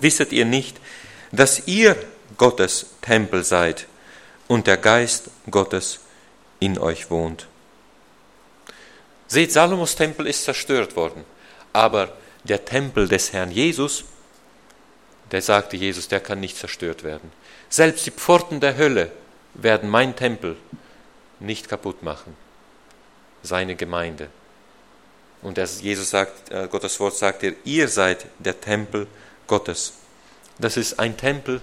[0.00, 0.78] Wisset ihr nicht,
[1.32, 1.96] dass ihr
[2.36, 3.86] Gottes Tempel seid
[4.48, 6.00] und der Geist Gottes
[6.60, 7.46] in euch wohnt.
[9.26, 11.24] Seht, Salomos Tempel ist zerstört worden,
[11.72, 12.14] aber
[12.44, 14.04] der Tempel des Herrn Jesus,
[15.30, 17.32] der sagte Jesus, der kann nicht zerstört werden.
[17.70, 19.10] Selbst die Pforten der Hölle
[19.54, 20.56] werden mein Tempel
[21.40, 22.36] nicht kaputt machen,
[23.42, 24.28] seine Gemeinde.
[25.40, 29.06] Und Jesus sagt, äh, Gottes Wort sagt ihr, ihr seid der Tempel
[29.46, 29.94] Gottes.
[30.58, 31.62] Das ist ein Tempel,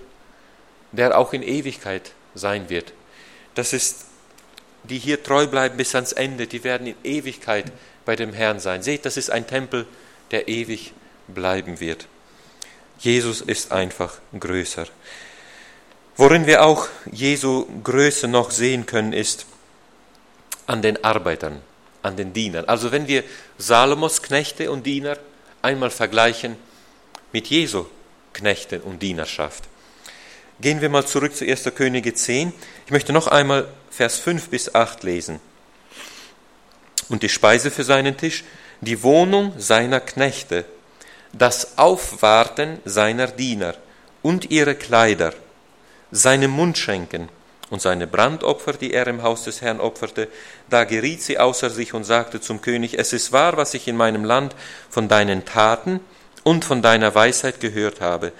[0.92, 2.94] der auch in Ewigkeit sein wird.
[3.56, 4.06] Das ist,
[4.84, 7.72] die hier treu bleiben bis ans Ende, die werden in Ewigkeit
[8.06, 8.82] bei dem Herrn sein.
[8.82, 9.86] Seht, das ist ein Tempel,
[10.32, 10.94] der ewig
[11.28, 12.08] bleiben wird.
[13.00, 14.86] Jesus ist einfach größer.
[16.18, 19.46] Worin wir auch Jesu Größe noch sehen können, ist
[20.68, 21.62] an den Arbeitern,
[22.04, 22.66] an den Dienern.
[22.66, 23.24] Also wenn wir
[23.58, 25.18] Salomos Knechte und Diener
[25.62, 26.58] einmal vergleichen
[27.32, 27.86] mit Jesu
[28.34, 29.63] Knechte und Dienerschaft.
[30.61, 31.71] Gehen wir mal zurück zu 1.
[31.75, 32.51] Könige 10.
[32.86, 35.39] Ich möchte noch einmal Vers 5 bis 8 lesen.
[37.07, 38.43] Und die Speise für seinen Tisch,
[38.82, 40.65] die Wohnung seiner Knechte,
[41.34, 43.75] das Aufwarten seiner Diener
[44.21, 45.34] und ihre Kleider,
[46.11, 47.30] seine Mundschenken
[47.69, 50.27] und seine Brandopfer, die er im Haus des Herrn opferte,
[50.69, 53.95] da geriet sie außer sich und sagte zum König, es ist wahr, was ich in
[53.95, 54.55] meinem Land
[54.89, 55.99] von deinen Taten
[56.44, 58.32] und von deiner Weisheit gehört habe.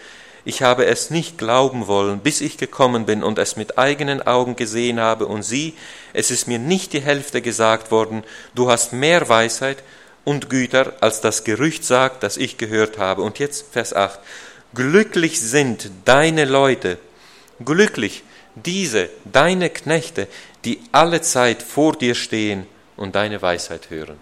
[0.45, 4.56] Ich habe es nicht glauben wollen, bis ich gekommen bin und es mit eigenen Augen
[4.56, 5.74] gesehen habe, und sieh,
[6.14, 8.24] es ist mir nicht die Hälfte gesagt worden,
[8.56, 9.84] du hast mehr Weisheit
[10.24, 13.22] und Güter, als das Gerücht sagt, das ich gehört habe.
[13.22, 14.20] Und jetzt Vers 8.
[14.74, 16.97] Glücklich sind deine Leute,
[17.64, 18.24] glücklich
[18.56, 20.28] diese, deine Knechte,
[20.66, 24.20] die alle Zeit vor dir stehen und deine Weisheit hören.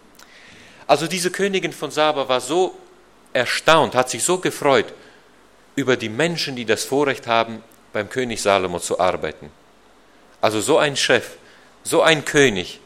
[0.86, 2.76] Also diese Königin von Saba war so
[3.34, 4.94] erstaunt, hat sich so gefreut
[5.76, 7.64] über die Menschen, die das Vorrecht haben,
[7.94, 9.52] beim König Salomo zu arbeiten.
[10.42, 11.38] Also so ein Chef,
[11.84, 12.80] so ein König.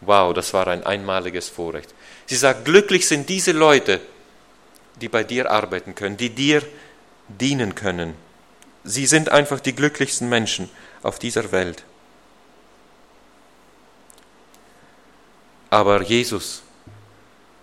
[0.00, 1.92] Wow, das war ein einmaliges Vorrecht.
[2.26, 4.00] Sie sagt, glücklich sind diese Leute,
[5.00, 6.62] die bei dir arbeiten können, die dir
[7.28, 8.14] dienen können.
[8.84, 10.70] Sie sind einfach die glücklichsten Menschen
[11.02, 11.84] auf dieser Welt.
[15.70, 16.62] Aber Jesus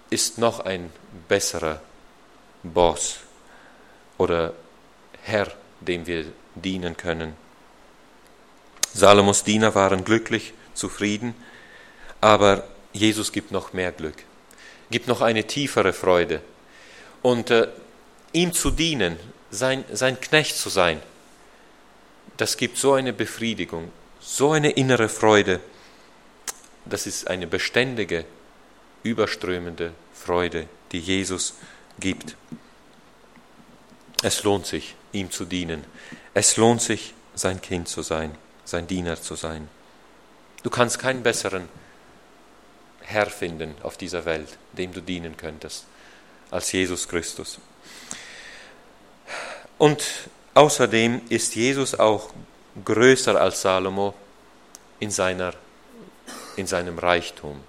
[0.09, 0.91] ist noch ein
[1.27, 1.81] besserer
[2.63, 3.17] Boss
[4.17, 4.53] oder
[5.23, 5.51] Herr,
[5.81, 6.25] dem wir
[6.55, 7.35] dienen können.
[8.93, 11.35] Salomos Diener waren glücklich, zufrieden,
[12.21, 14.15] aber Jesus gibt noch mehr Glück,
[14.89, 16.41] gibt noch eine tiefere Freude.
[17.21, 17.67] Und äh,
[18.31, 19.17] ihm zu dienen,
[19.51, 21.01] sein, sein Knecht zu sein,
[22.37, 25.59] das gibt so eine Befriedigung, so eine innere Freude.
[26.85, 28.25] Das ist eine beständige,
[29.05, 31.55] überströmende Freude, die Jesus
[31.99, 32.35] gibt.
[34.23, 35.83] Es lohnt sich, ihm zu dienen.
[36.33, 39.69] Es lohnt sich, sein Kind zu sein, sein Diener zu sein.
[40.63, 41.69] Du kannst keinen besseren
[43.01, 45.85] Herr finden auf dieser Welt, dem du dienen könntest,
[46.49, 47.59] als Jesus Christus.
[49.77, 50.03] Und
[50.55, 52.29] Außerdem ist Jesus auch
[52.85, 54.13] größer als Salomo
[54.99, 55.53] in, seiner,
[56.55, 57.59] in seinem Reichtum.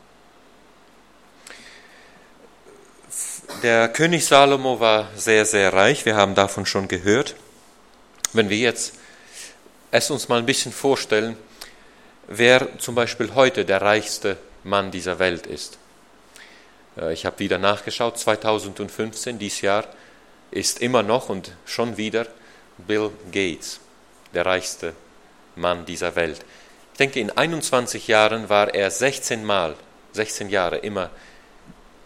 [3.62, 7.34] Der König Salomo war sehr, sehr reich, wir haben davon schon gehört.
[8.32, 8.94] Wenn wir jetzt
[9.90, 11.36] es uns mal ein bisschen vorstellen,
[12.28, 15.78] wer zum Beispiel heute der reichste Mann dieser Welt ist.
[16.98, 19.84] Äh, ich habe wieder nachgeschaut, 2015, dieses Jahr,
[20.50, 22.26] ist immer noch und schon wieder
[22.78, 23.80] Bill Gates,
[24.34, 24.92] der reichste
[25.54, 26.44] Mann dieser Welt.
[26.92, 29.76] Ich denke, in 21 Jahren war er 16 Mal,
[30.12, 31.10] 16 Jahre immer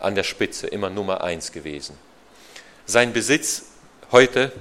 [0.00, 1.96] an der Spitze, immer Nummer eins gewesen.
[2.86, 3.66] Sein Besitz
[4.10, 4.52] heute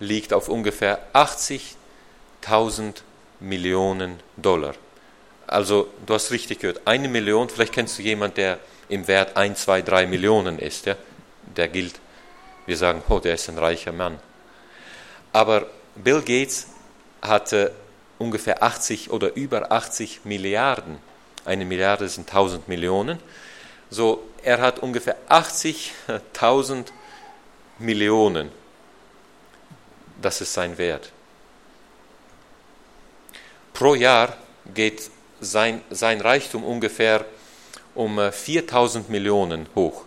[0.00, 2.96] liegt auf ungefähr 80.000
[3.40, 4.74] Millionen Dollar.
[5.46, 8.58] Also, du hast richtig gehört, eine Million, vielleicht kennst du jemanden, der
[8.88, 10.96] im Wert 1, 2, 3 Millionen ist, ja?
[11.56, 12.00] der gilt,
[12.66, 14.18] wir sagen, oh, der ist ein reicher Mann.
[15.32, 16.66] Aber Bill Gates
[17.22, 17.72] hatte
[18.18, 20.98] ungefähr 80 oder über 80 Milliarden.
[21.44, 23.18] Eine Milliarde sind 1000 Millionen.
[23.90, 26.86] So, er hat ungefähr 80.000
[27.80, 28.50] Millionen.
[30.22, 31.10] Das ist sein Wert.
[33.74, 34.36] Pro Jahr
[34.72, 37.24] geht sein, sein Reichtum ungefähr
[37.96, 40.04] um 4000 Millionen hoch.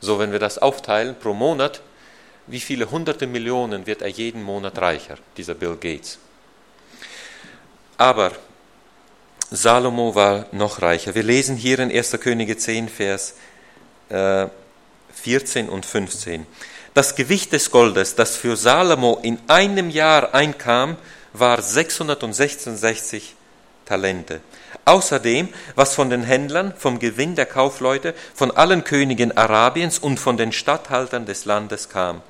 [0.00, 1.80] So, wenn wir das aufteilen pro Monat,
[2.48, 6.18] wie viele hunderte Millionen wird er jeden Monat reicher, dieser Bill Gates.
[7.98, 8.32] Aber
[9.50, 11.14] Salomo war noch reicher.
[11.14, 12.18] Wir lesen hier in 1.
[12.20, 13.34] Könige 10, Vers
[14.08, 16.46] 14 äh, und 15.
[16.94, 20.96] Das Gewicht des Goldes, das für Salomo in einem Jahr einkam,
[21.32, 23.34] war 666
[23.84, 24.40] Talente.
[24.84, 30.36] Außerdem, was von den Händlern, vom Gewinn der Kaufleute, von allen Königen Arabiens und von
[30.36, 32.22] den Statthaltern des Landes kam.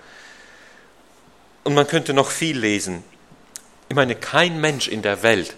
[1.65, 3.05] Und man könnte noch viel lesen.
[3.89, 5.55] Ich meine, kein Mensch in der Welt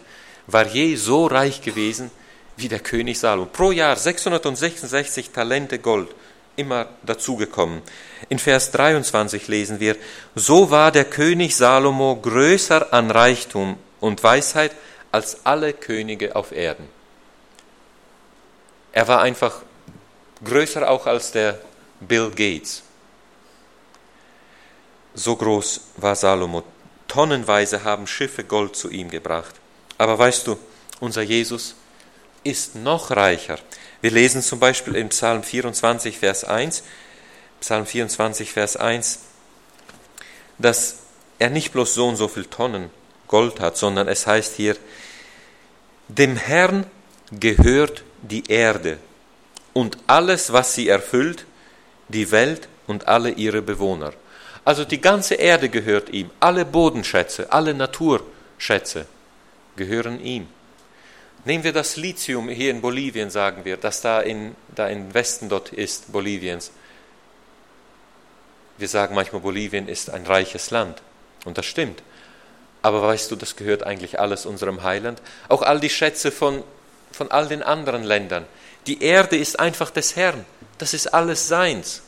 [0.46, 2.10] war je so reich gewesen
[2.58, 3.48] wie der König Salomo.
[3.52, 6.08] Pro Jahr 666 Talente Gold
[6.56, 7.82] immer dazugekommen.
[8.28, 9.96] In Vers 23 lesen wir,
[10.34, 14.72] so war der König Salomo größer an Reichtum und Weisheit
[15.12, 16.88] als alle Könige auf Erden.
[18.92, 19.62] Er war einfach
[20.44, 21.60] größer auch als der
[22.00, 22.82] Bill Gates.
[25.14, 26.64] So groß war Salomo.
[27.06, 29.54] tonnenweise haben Schiffe Gold zu ihm gebracht.
[29.96, 30.58] Aber weißt du,
[31.00, 31.74] unser Jesus
[32.44, 33.58] ist noch reicher.
[34.00, 36.82] Wir lesen zum Beispiel im Psalm 24, Vers 1,
[37.60, 39.20] Psalm 24, Vers 1,
[40.58, 40.96] dass
[41.38, 42.90] er nicht bloß so und so viel Tonnen
[43.26, 44.76] Gold hat, sondern es heißt hier,
[46.08, 46.86] dem Herrn
[47.32, 48.98] gehört die Erde
[49.74, 51.44] und alles, was sie erfüllt,
[52.08, 54.12] die Welt und alle ihre Bewohner.
[54.64, 59.06] Also die ganze Erde gehört ihm, alle Bodenschätze, alle Naturschätze
[59.76, 60.46] gehören ihm.
[61.48, 65.48] Nehmen wir das Lithium hier in Bolivien, sagen wir, das da, in, da im Westen
[65.48, 66.72] dort ist, Boliviens.
[68.76, 71.00] Wir sagen manchmal, Bolivien ist ein reiches Land.
[71.46, 72.02] Und das stimmt.
[72.82, 75.22] Aber weißt du, das gehört eigentlich alles unserem Heiland.
[75.48, 76.62] Auch all die Schätze von,
[77.12, 78.44] von all den anderen Ländern.
[78.86, 80.44] Die Erde ist einfach des Herrn.
[80.76, 82.02] Das ist alles seins.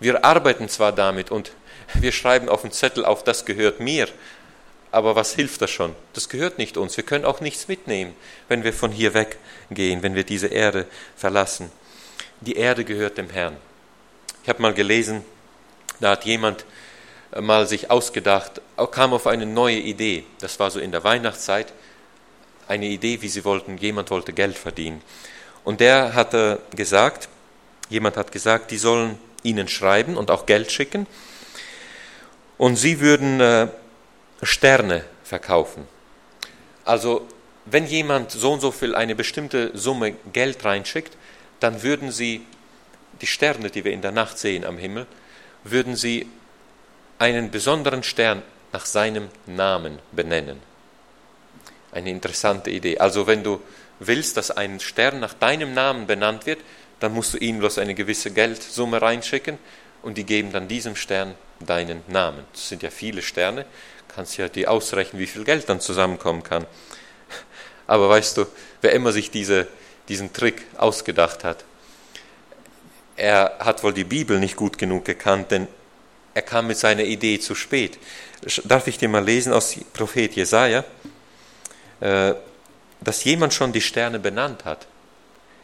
[0.00, 1.52] Wir arbeiten zwar damit und
[1.94, 4.06] wir schreiben auf den Zettel auf, das gehört mir.
[4.96, 5.94] Aber was hilft das schon?
[6.14, 6.96] Das gehört nicht uns.
[6.96, 8.16] Wir können auch nichts mitnehmen,
[8.48, 10.86] wenn wir von hier weggehen, wenn wir diese Erde
[11.18, 11.70] verlassen.
[12.40, 13.58] Die Erde gehört dem Herrn.
[14.42, 15.22] Ich habe mal gelesen,
[16.00, 16.64] da hat jemand
[17.38, 20.24] mal sich ausgedacht, kam auf eine neue Idee.
[20.38, 21.74] Das war so in der Weihnachtszeit
[22.66, 25.02] eine Idee, wie sie wollten, jemand wollte Geld verdienen.
[25.62, 27.28] Und der hatte gesagt,
[27.90, 31.06] jemand hat gesagt, die sollen ihnen schreiben und auch Geld schicken.
[32.56, 33.68] Und sie würden äh,
[34.42, 35.86] Sterne verkaufen.
[36.84, 37.26] Also
[37.64, 41.16] wenn jemand so und so viel eine bestimmte Summe Geld reinschickt,
[41.60, 42.46] dann würden sie
[43.20, 45.06] die Sterne, die wir in der Nacht sehen am Himmel,
[45.64, 46.28] würden sie
[47.18, 50.60] einen besonderen Stern nach seinem Namen benennen.
[51.92, 52.98] Eine interessante Idee.
[52.98, 53.60] Also wenn du
[53.98, 56.60] willst, dass ein Stern nach deinem Namen benannt wird,
[57.00, 59.58] dann musst du ihnen bloß eine gewisse Geldsumme reinschicken
[60.02, 62.44] und die geben dann diesem Stern deinen Namen.
[62.52, 63.64] Das sind ja viele Sterne,
[64.16, 66.66] kannst ja die ausrechnen, wie viel Geld dann zusammenkommen kann.
[67.86, 68.46] Aber weißt du,
[68.80, 69.68] wer immer sich diese,
[70.08, 71.64] diesen Trick ausgedacht hat,
[73.14, 75.68] er hat wohl die Bibel nicht gut genug gekannt, denn
[76.32, 77.98] er kam mit seiner Idee zu spät.
[78.64, 80.84] Darf ich dir mal lesen aus Prophet Jesaja,
[82.00, 82.34] äh,
[83.02, 84.86] dass jemand schon die Sterne benannt hat.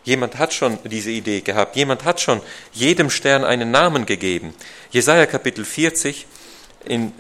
[0.05, 1.75] Jemand hat schon diese Idee gehabt.
[1.77, 2.43] Jemand hat schon
[2.73, 4.55] jedem Stern einen Namen gegeben.
[4.91, 6.27] Jesaja Kapitel 40
[6.85, 7.13] in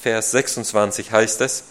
[0.00, 1.64] Vers 26 heißt es: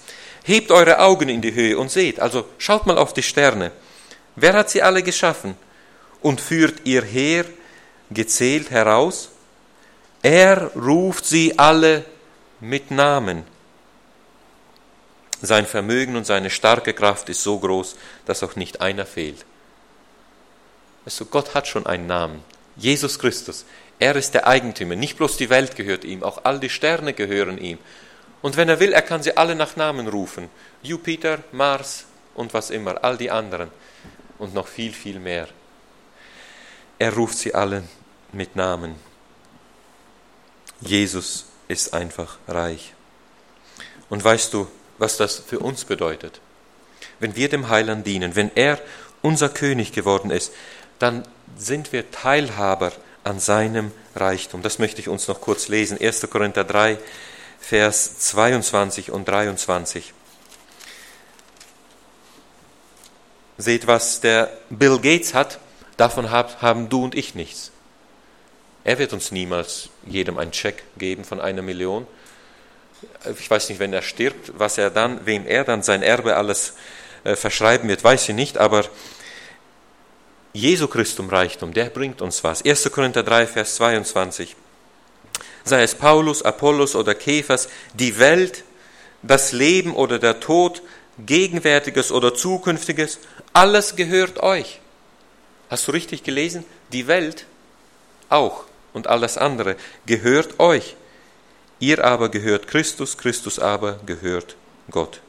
[0.44, 2.20] Hebt eure Augen in die Höhe und seht.
[2.20, 3.72] Also schaut mal auf die Sterne.
[4.36, 5.56] Wer hat sie alle geschaffen?
[6.22, 7.46] Und führt ihr Heer
[8.10, 9.30] gezählt heraus?
[10.22, 12.06] Er ruft sie alle
[12.60, 13.44] mit Namen.
[15.42, 19.46] Sein Vermögen und seine starke Kraft ist so groß, dass auch nicht einer fehlt.
[21.06, 22.42] Also Gott hat schon einen Namen.
[22.78, 23.66] Jesus Christus.
[24.04, 24.98] Er ist der Eigentümer.
[24.98, 27.78] Nicht bloß die Welt gehört ihm, auch all die Sterne gehören ihm.
[28.42, 30.50] Und wenn er will, er kann sie alle nach Namen rufen.
[30.82, 32.04] Jupiter, Mars
[32.36, 33.72] und was immer, all die anderen.
[34.40, 35.48] Und noch viel, viel mehr.
[37.00, 37.86] Er ruft sie alle
[38.34, 38.96] mit Namen.
[40.82, 42.94] Jesus ist einfach reich.
[44.10, 46.42] Und weißt du, was das für uns bedeutet?
[47.22, 48.82] Wenn wir dem Heiland dienen, wenn er
[49.22, 50.52] unser König geworden ist,
[51.00, 51.24] dann
[51.56, 52.92] sind wir Teilhaber
[53.24, 54.62] an seinem Reichtum.
[54.62, 56.00] Das möchte ich uns noch kurz lesen.
[56.00, 56.30] 1.
[56.30, 56.98] Korinther 3,
[57.60, 60.14] Vers 22 und 23.
[63.58, 65.60] Seht, was der Bill Gates hat,
[65.98, 67.72] davon haben du und ich nichts.
[68.84, 72.06] Er wird uns niemals jedem einen Scheck geben von einer Million.
[73.40, 76.74] Ich weiß nicht, wenn er stirbt, was er dann, wem er dann sein Erbe alles
[77.24, 78.84] äh, verschreiben wird, weiß ich nicht, aber
[80.54, 82.64] Jesu Christum Reichtum, der bringt uns was.
[82.64, 82.92] 1.
[82.92, 84.56] Korinther 3, Vers 22.
[85.64, 88.64] Sei es Paulus, Apollos oder Käfers, die Welt,
[89.24, 90.84] das Leben oder der Tod,
[91.18, 93.20] Gegenwärtiges oder Zukünftiges,
[93.52, 94.80] alles gehört euch.
[95.70, 96.66] Hast du richtig gelesen?
[96.92, 97.46] Die Welt
[98.30, 99.76] auch und alles andere
[100.06, 100.96] gehört euch.
[101.80, 104.56] Ihr aber gehört Christus, Christus aber gehört
[104.92, 105.20] Gott.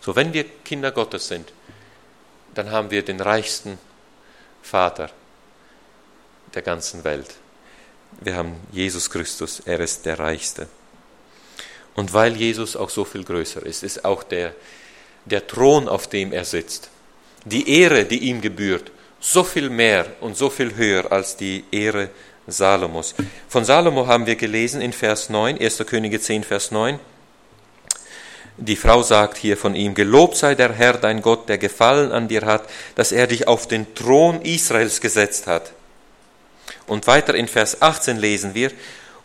[0.00, 1.52] So, wenn wir Kinder Gottes sind,
[2.54, 3.78] dann haben wir den reichsten
[4.64, 5.10] Vater
[6.54, 7.34] der ganzen Welt.
[8.20, 10.68] Wir haben Jesus Christus, er ist der Reichste.
[11.94, 14.54] Und weil Jesus auch so viel größer ist, ist auch der,
[15.26, 16.88] der Thron, auf dem er sitzt,
[17.44, 18.90] die Ehre, die ihm gebührt,
[19.20, 22.08] so viel mehr und so viel höher als die Ehre
[22.46, 23.14] Salomos.
[23.48, 25.84] Von Salomo haben wir gelesen in Vers 9, 1.
[25.86, 26.98] Könige 10, Vers 9.
[28.56, 32.28] Die Frau sagt hier von ihm, Gelobt sei der Herr, dein Gott, der Gefallen an
[32.28, 35.72] dir hat, dass er dich auf den Thron Israels gesetzt hat.
[36.86, 38.70] Und weiter in Vers 18 lesen wir,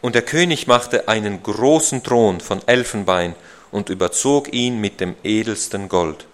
[0.01, 3.35] Und der König machte einen großen Thron von Elfenbein
[3.71, 6.25] und überzog ihn mit dem edelsten Gold.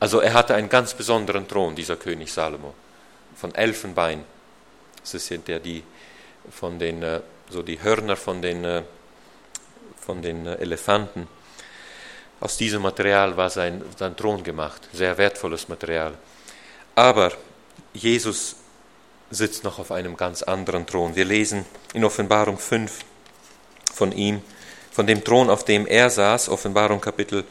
[0.00, 2.74] Also er hatte einen ganz besonderen Thron, dieser König Salomo,
[3.36, 4.24] von Elfenbein.
[5.00, 5.82] Das sind ja die
[6.50, 8.82] von den äh, so die Hörner von den äh,
[9.98, 11.26] von den äh, Elefanten.
[12.44, 16.12] Aus diesem Material war sein, sein Thron gemacht, sehr wertvolles Material.
[16.94, 17.32] Aber
[17.94, 18.56] Jesus
[19.30, 21.16] sitzt noch auf einem ganz anderen Thron.
[21.16, 21.64] Wir lesen
[21.94, 22.98] in Offenbarung 5
[23.94, 24.42] von ihm,
[24.92, 27.44] von dem Thron, auf dem er saß, Offenbarung Kapitel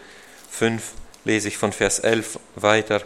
[0.51, 0.91] 5,
[1.25, 3.01] lese ich von Vers 11 weiter.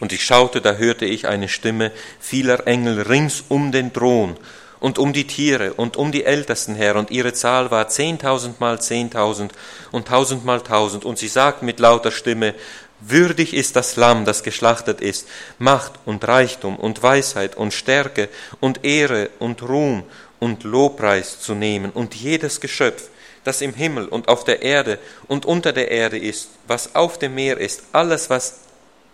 [0.00, 4.38] Und ich schaute, da hörte ich eine Stimme vieler Engel rings um den Thron
[4.80, 8.80] und um die Tiere und um die Ältesten her, und ihre Zahl war zehntausend mal
[8.80, 9.52] zehntausend
[9.92, 12.54] und tausend mal tausend, und sie sagten mit lauter Stimme,
[13.00, 18.84] Würdig ist das Lamm, das geschlachtet ist, Macht und Reichtum und Weisheit und Stärke und
[18.84, 20.04] Ehre und Ruhm
[20.38, 23.10] und Lobpreis zu nehmen und jedes Geschöpf,
[23.44, 24.98] das im Himmel und auf der Erde
[25.28, 28.60] und unter der Erde ist, was auf dem Meer ist, alles, was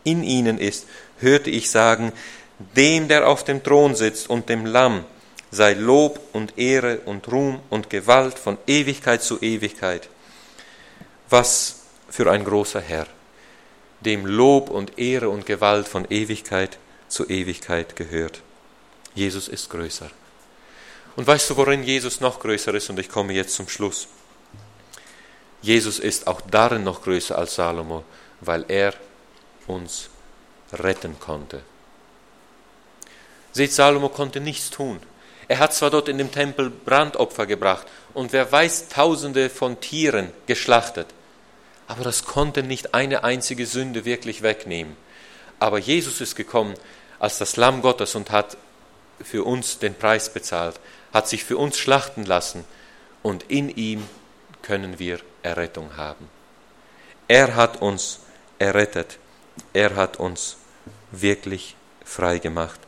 [0.05, 0.87] in ihnen ist,
[1.19, 2.13] hörte ich sagen,
[2.77, 5.05] dem, der auf dem Thron sitzt und dem Lamm,
[5.53, 10.09] sei Lob und Ehre und Ruhm und Gewalt von Ewigkeit zu Ewigkeit.
[11.31, 13.07] Was für ein großer Herr
[14.05, 16.79] dem Lob und Ehre und Gewalt von Ewigkeit
[17.09, 18.43] zu Ewigkeit gehört.
[19.15, 20.11] Jesus ist größer.
[21.17, 22.91] Und weißt du, worin Jesus noch größer ist?
[22.91, 24.09] Und ich komme jetzt zum Schluss.
[25.61, 28.05] Jesus ist auch darin noch größer als Salomo,
[28.41, 28.95] weil er
[29.67, 30.09] uns
[30.73, 31.63] retten konnte.
[33.53, 34.99] Seht, Salomo konnte nichts tun.
[35.53, 40.33] Er hat zwar dort in dem Tempel Brandopfer gebracht und wer weiß, tausende von Tieren
[40.47, 41.09] geschlachtet,
[41.87, 44.97] aber das konnte nicht eine einzige Sünde wirklich wegnehmen.
[45.59, 46.73] Aber Jesus ist gekommen
[47.19, 48.57] als das Lamm Gottes und hat
[49.23, 50.81] für uns den Preis bezahlt,
[51.13, 52.65] hat sich für uns schlachten lassen
[53.23, 54.09] und in ihm
[54.63, 56.31] können wir Errettung haben.
[57.29, 58.21] Er hat uns
[58.59, 59.19] errettet,
[59.75, 60.57] er hat uns
[61.11, 61.77] wirklich
[62.07, 62.81] frei gemacht.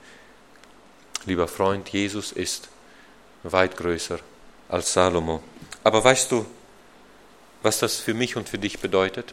[1.27, 2.69] Lieber Freund, Jesus ist
[3.43, 4.19] weit größer
[4.69, 5.43] als Salomo.
[5.83, 6.45] Aber weißt du,
[7.63, 9.33] was das für mich und für dich bedeutet?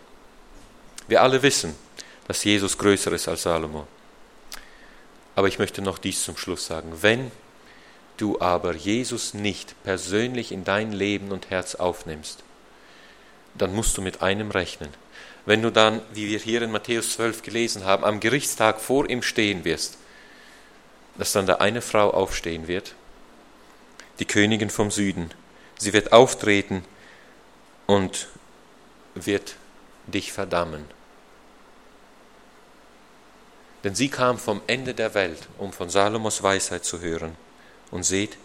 [1.08, 1.76] Wir alle wissen,
[2.28, 3.88] dass Jesus größer ist als Salomo.
[5.36, 6.92] Aber ich möchte noch dies zum Schluss sagen.
[7.02, 7.32] Wenn
[8.18, 12.44] du aber Jesus nicht persönlich in dein Leben und Herz aufnimmst,
[13.56, 14.90] dann musst du mit einem rechnen.
[15.46, 19.24] Wenn du dann, wie wir hier in Matthäus 12 gelesen haben, am Gerichtstag vor ihm
[19.24, 19.98] stehen wirst,
[21.18, 22.96] dass dann da eine Frau aufstehen wird,
[24.20, 25.32] die Königin vom Süden.
[25.78, 26.84] Sie wird auftreten
[27.88, 28.28] und
[29.16, 29.56] wird
[30.08, 30.86] dich verdammen.
[33.84, 37.36] Denn sie kam vom Ende der Welt, um von Salomos Weisheit zu hören.
[37.90, 38.38] Und seht,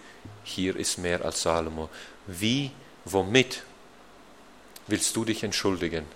[0.45, 1.89] hier ist mehr als Salomo.
[2.27, 2.73] Wie,
[3.05, 3.63] womit
[4.87, 6.07] willst du dich entschuldigen,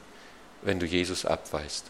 [0.63, 1.85] wenn du Jesus abweist?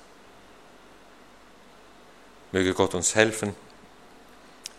[2.53, 3.55] Möge Gott uns helfen,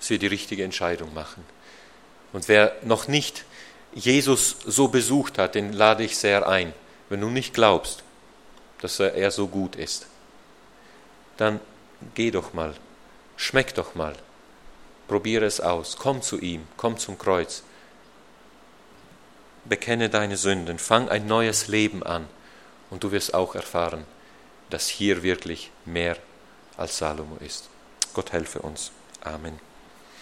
[0.02, 1.46] dass wir die richtige Entscheidung machen.
[2.34, 3.46] Und wer noch nicht
[3.94, 6.74] Jesus so besucht hat, den lade ich sehr ein.
[7.08, 8.04] Wenn du nicht glaubst,
[8.82, 10.08] dass er so gut ist,
[11.38, 11.60] dann
[12.16, 12.74] geh doch mal,
[13.38, 14.16] schmeck doch mal,
[15.08, 17.62] probiere es aus, komm zu ihm, komm zum Kreuz,
[19.66, 22.28] bekenne deine Sünden, fang ein neues Leben an
[22.90, 24.06] und du wirst auch erfahren,
[24.72, 26.18] dass hier wirklich mehr
[26.76, 27.70] als Salomo ist.
[28.16, 28.92] Gott helfe uns.
[29.22, 29.71] Amen.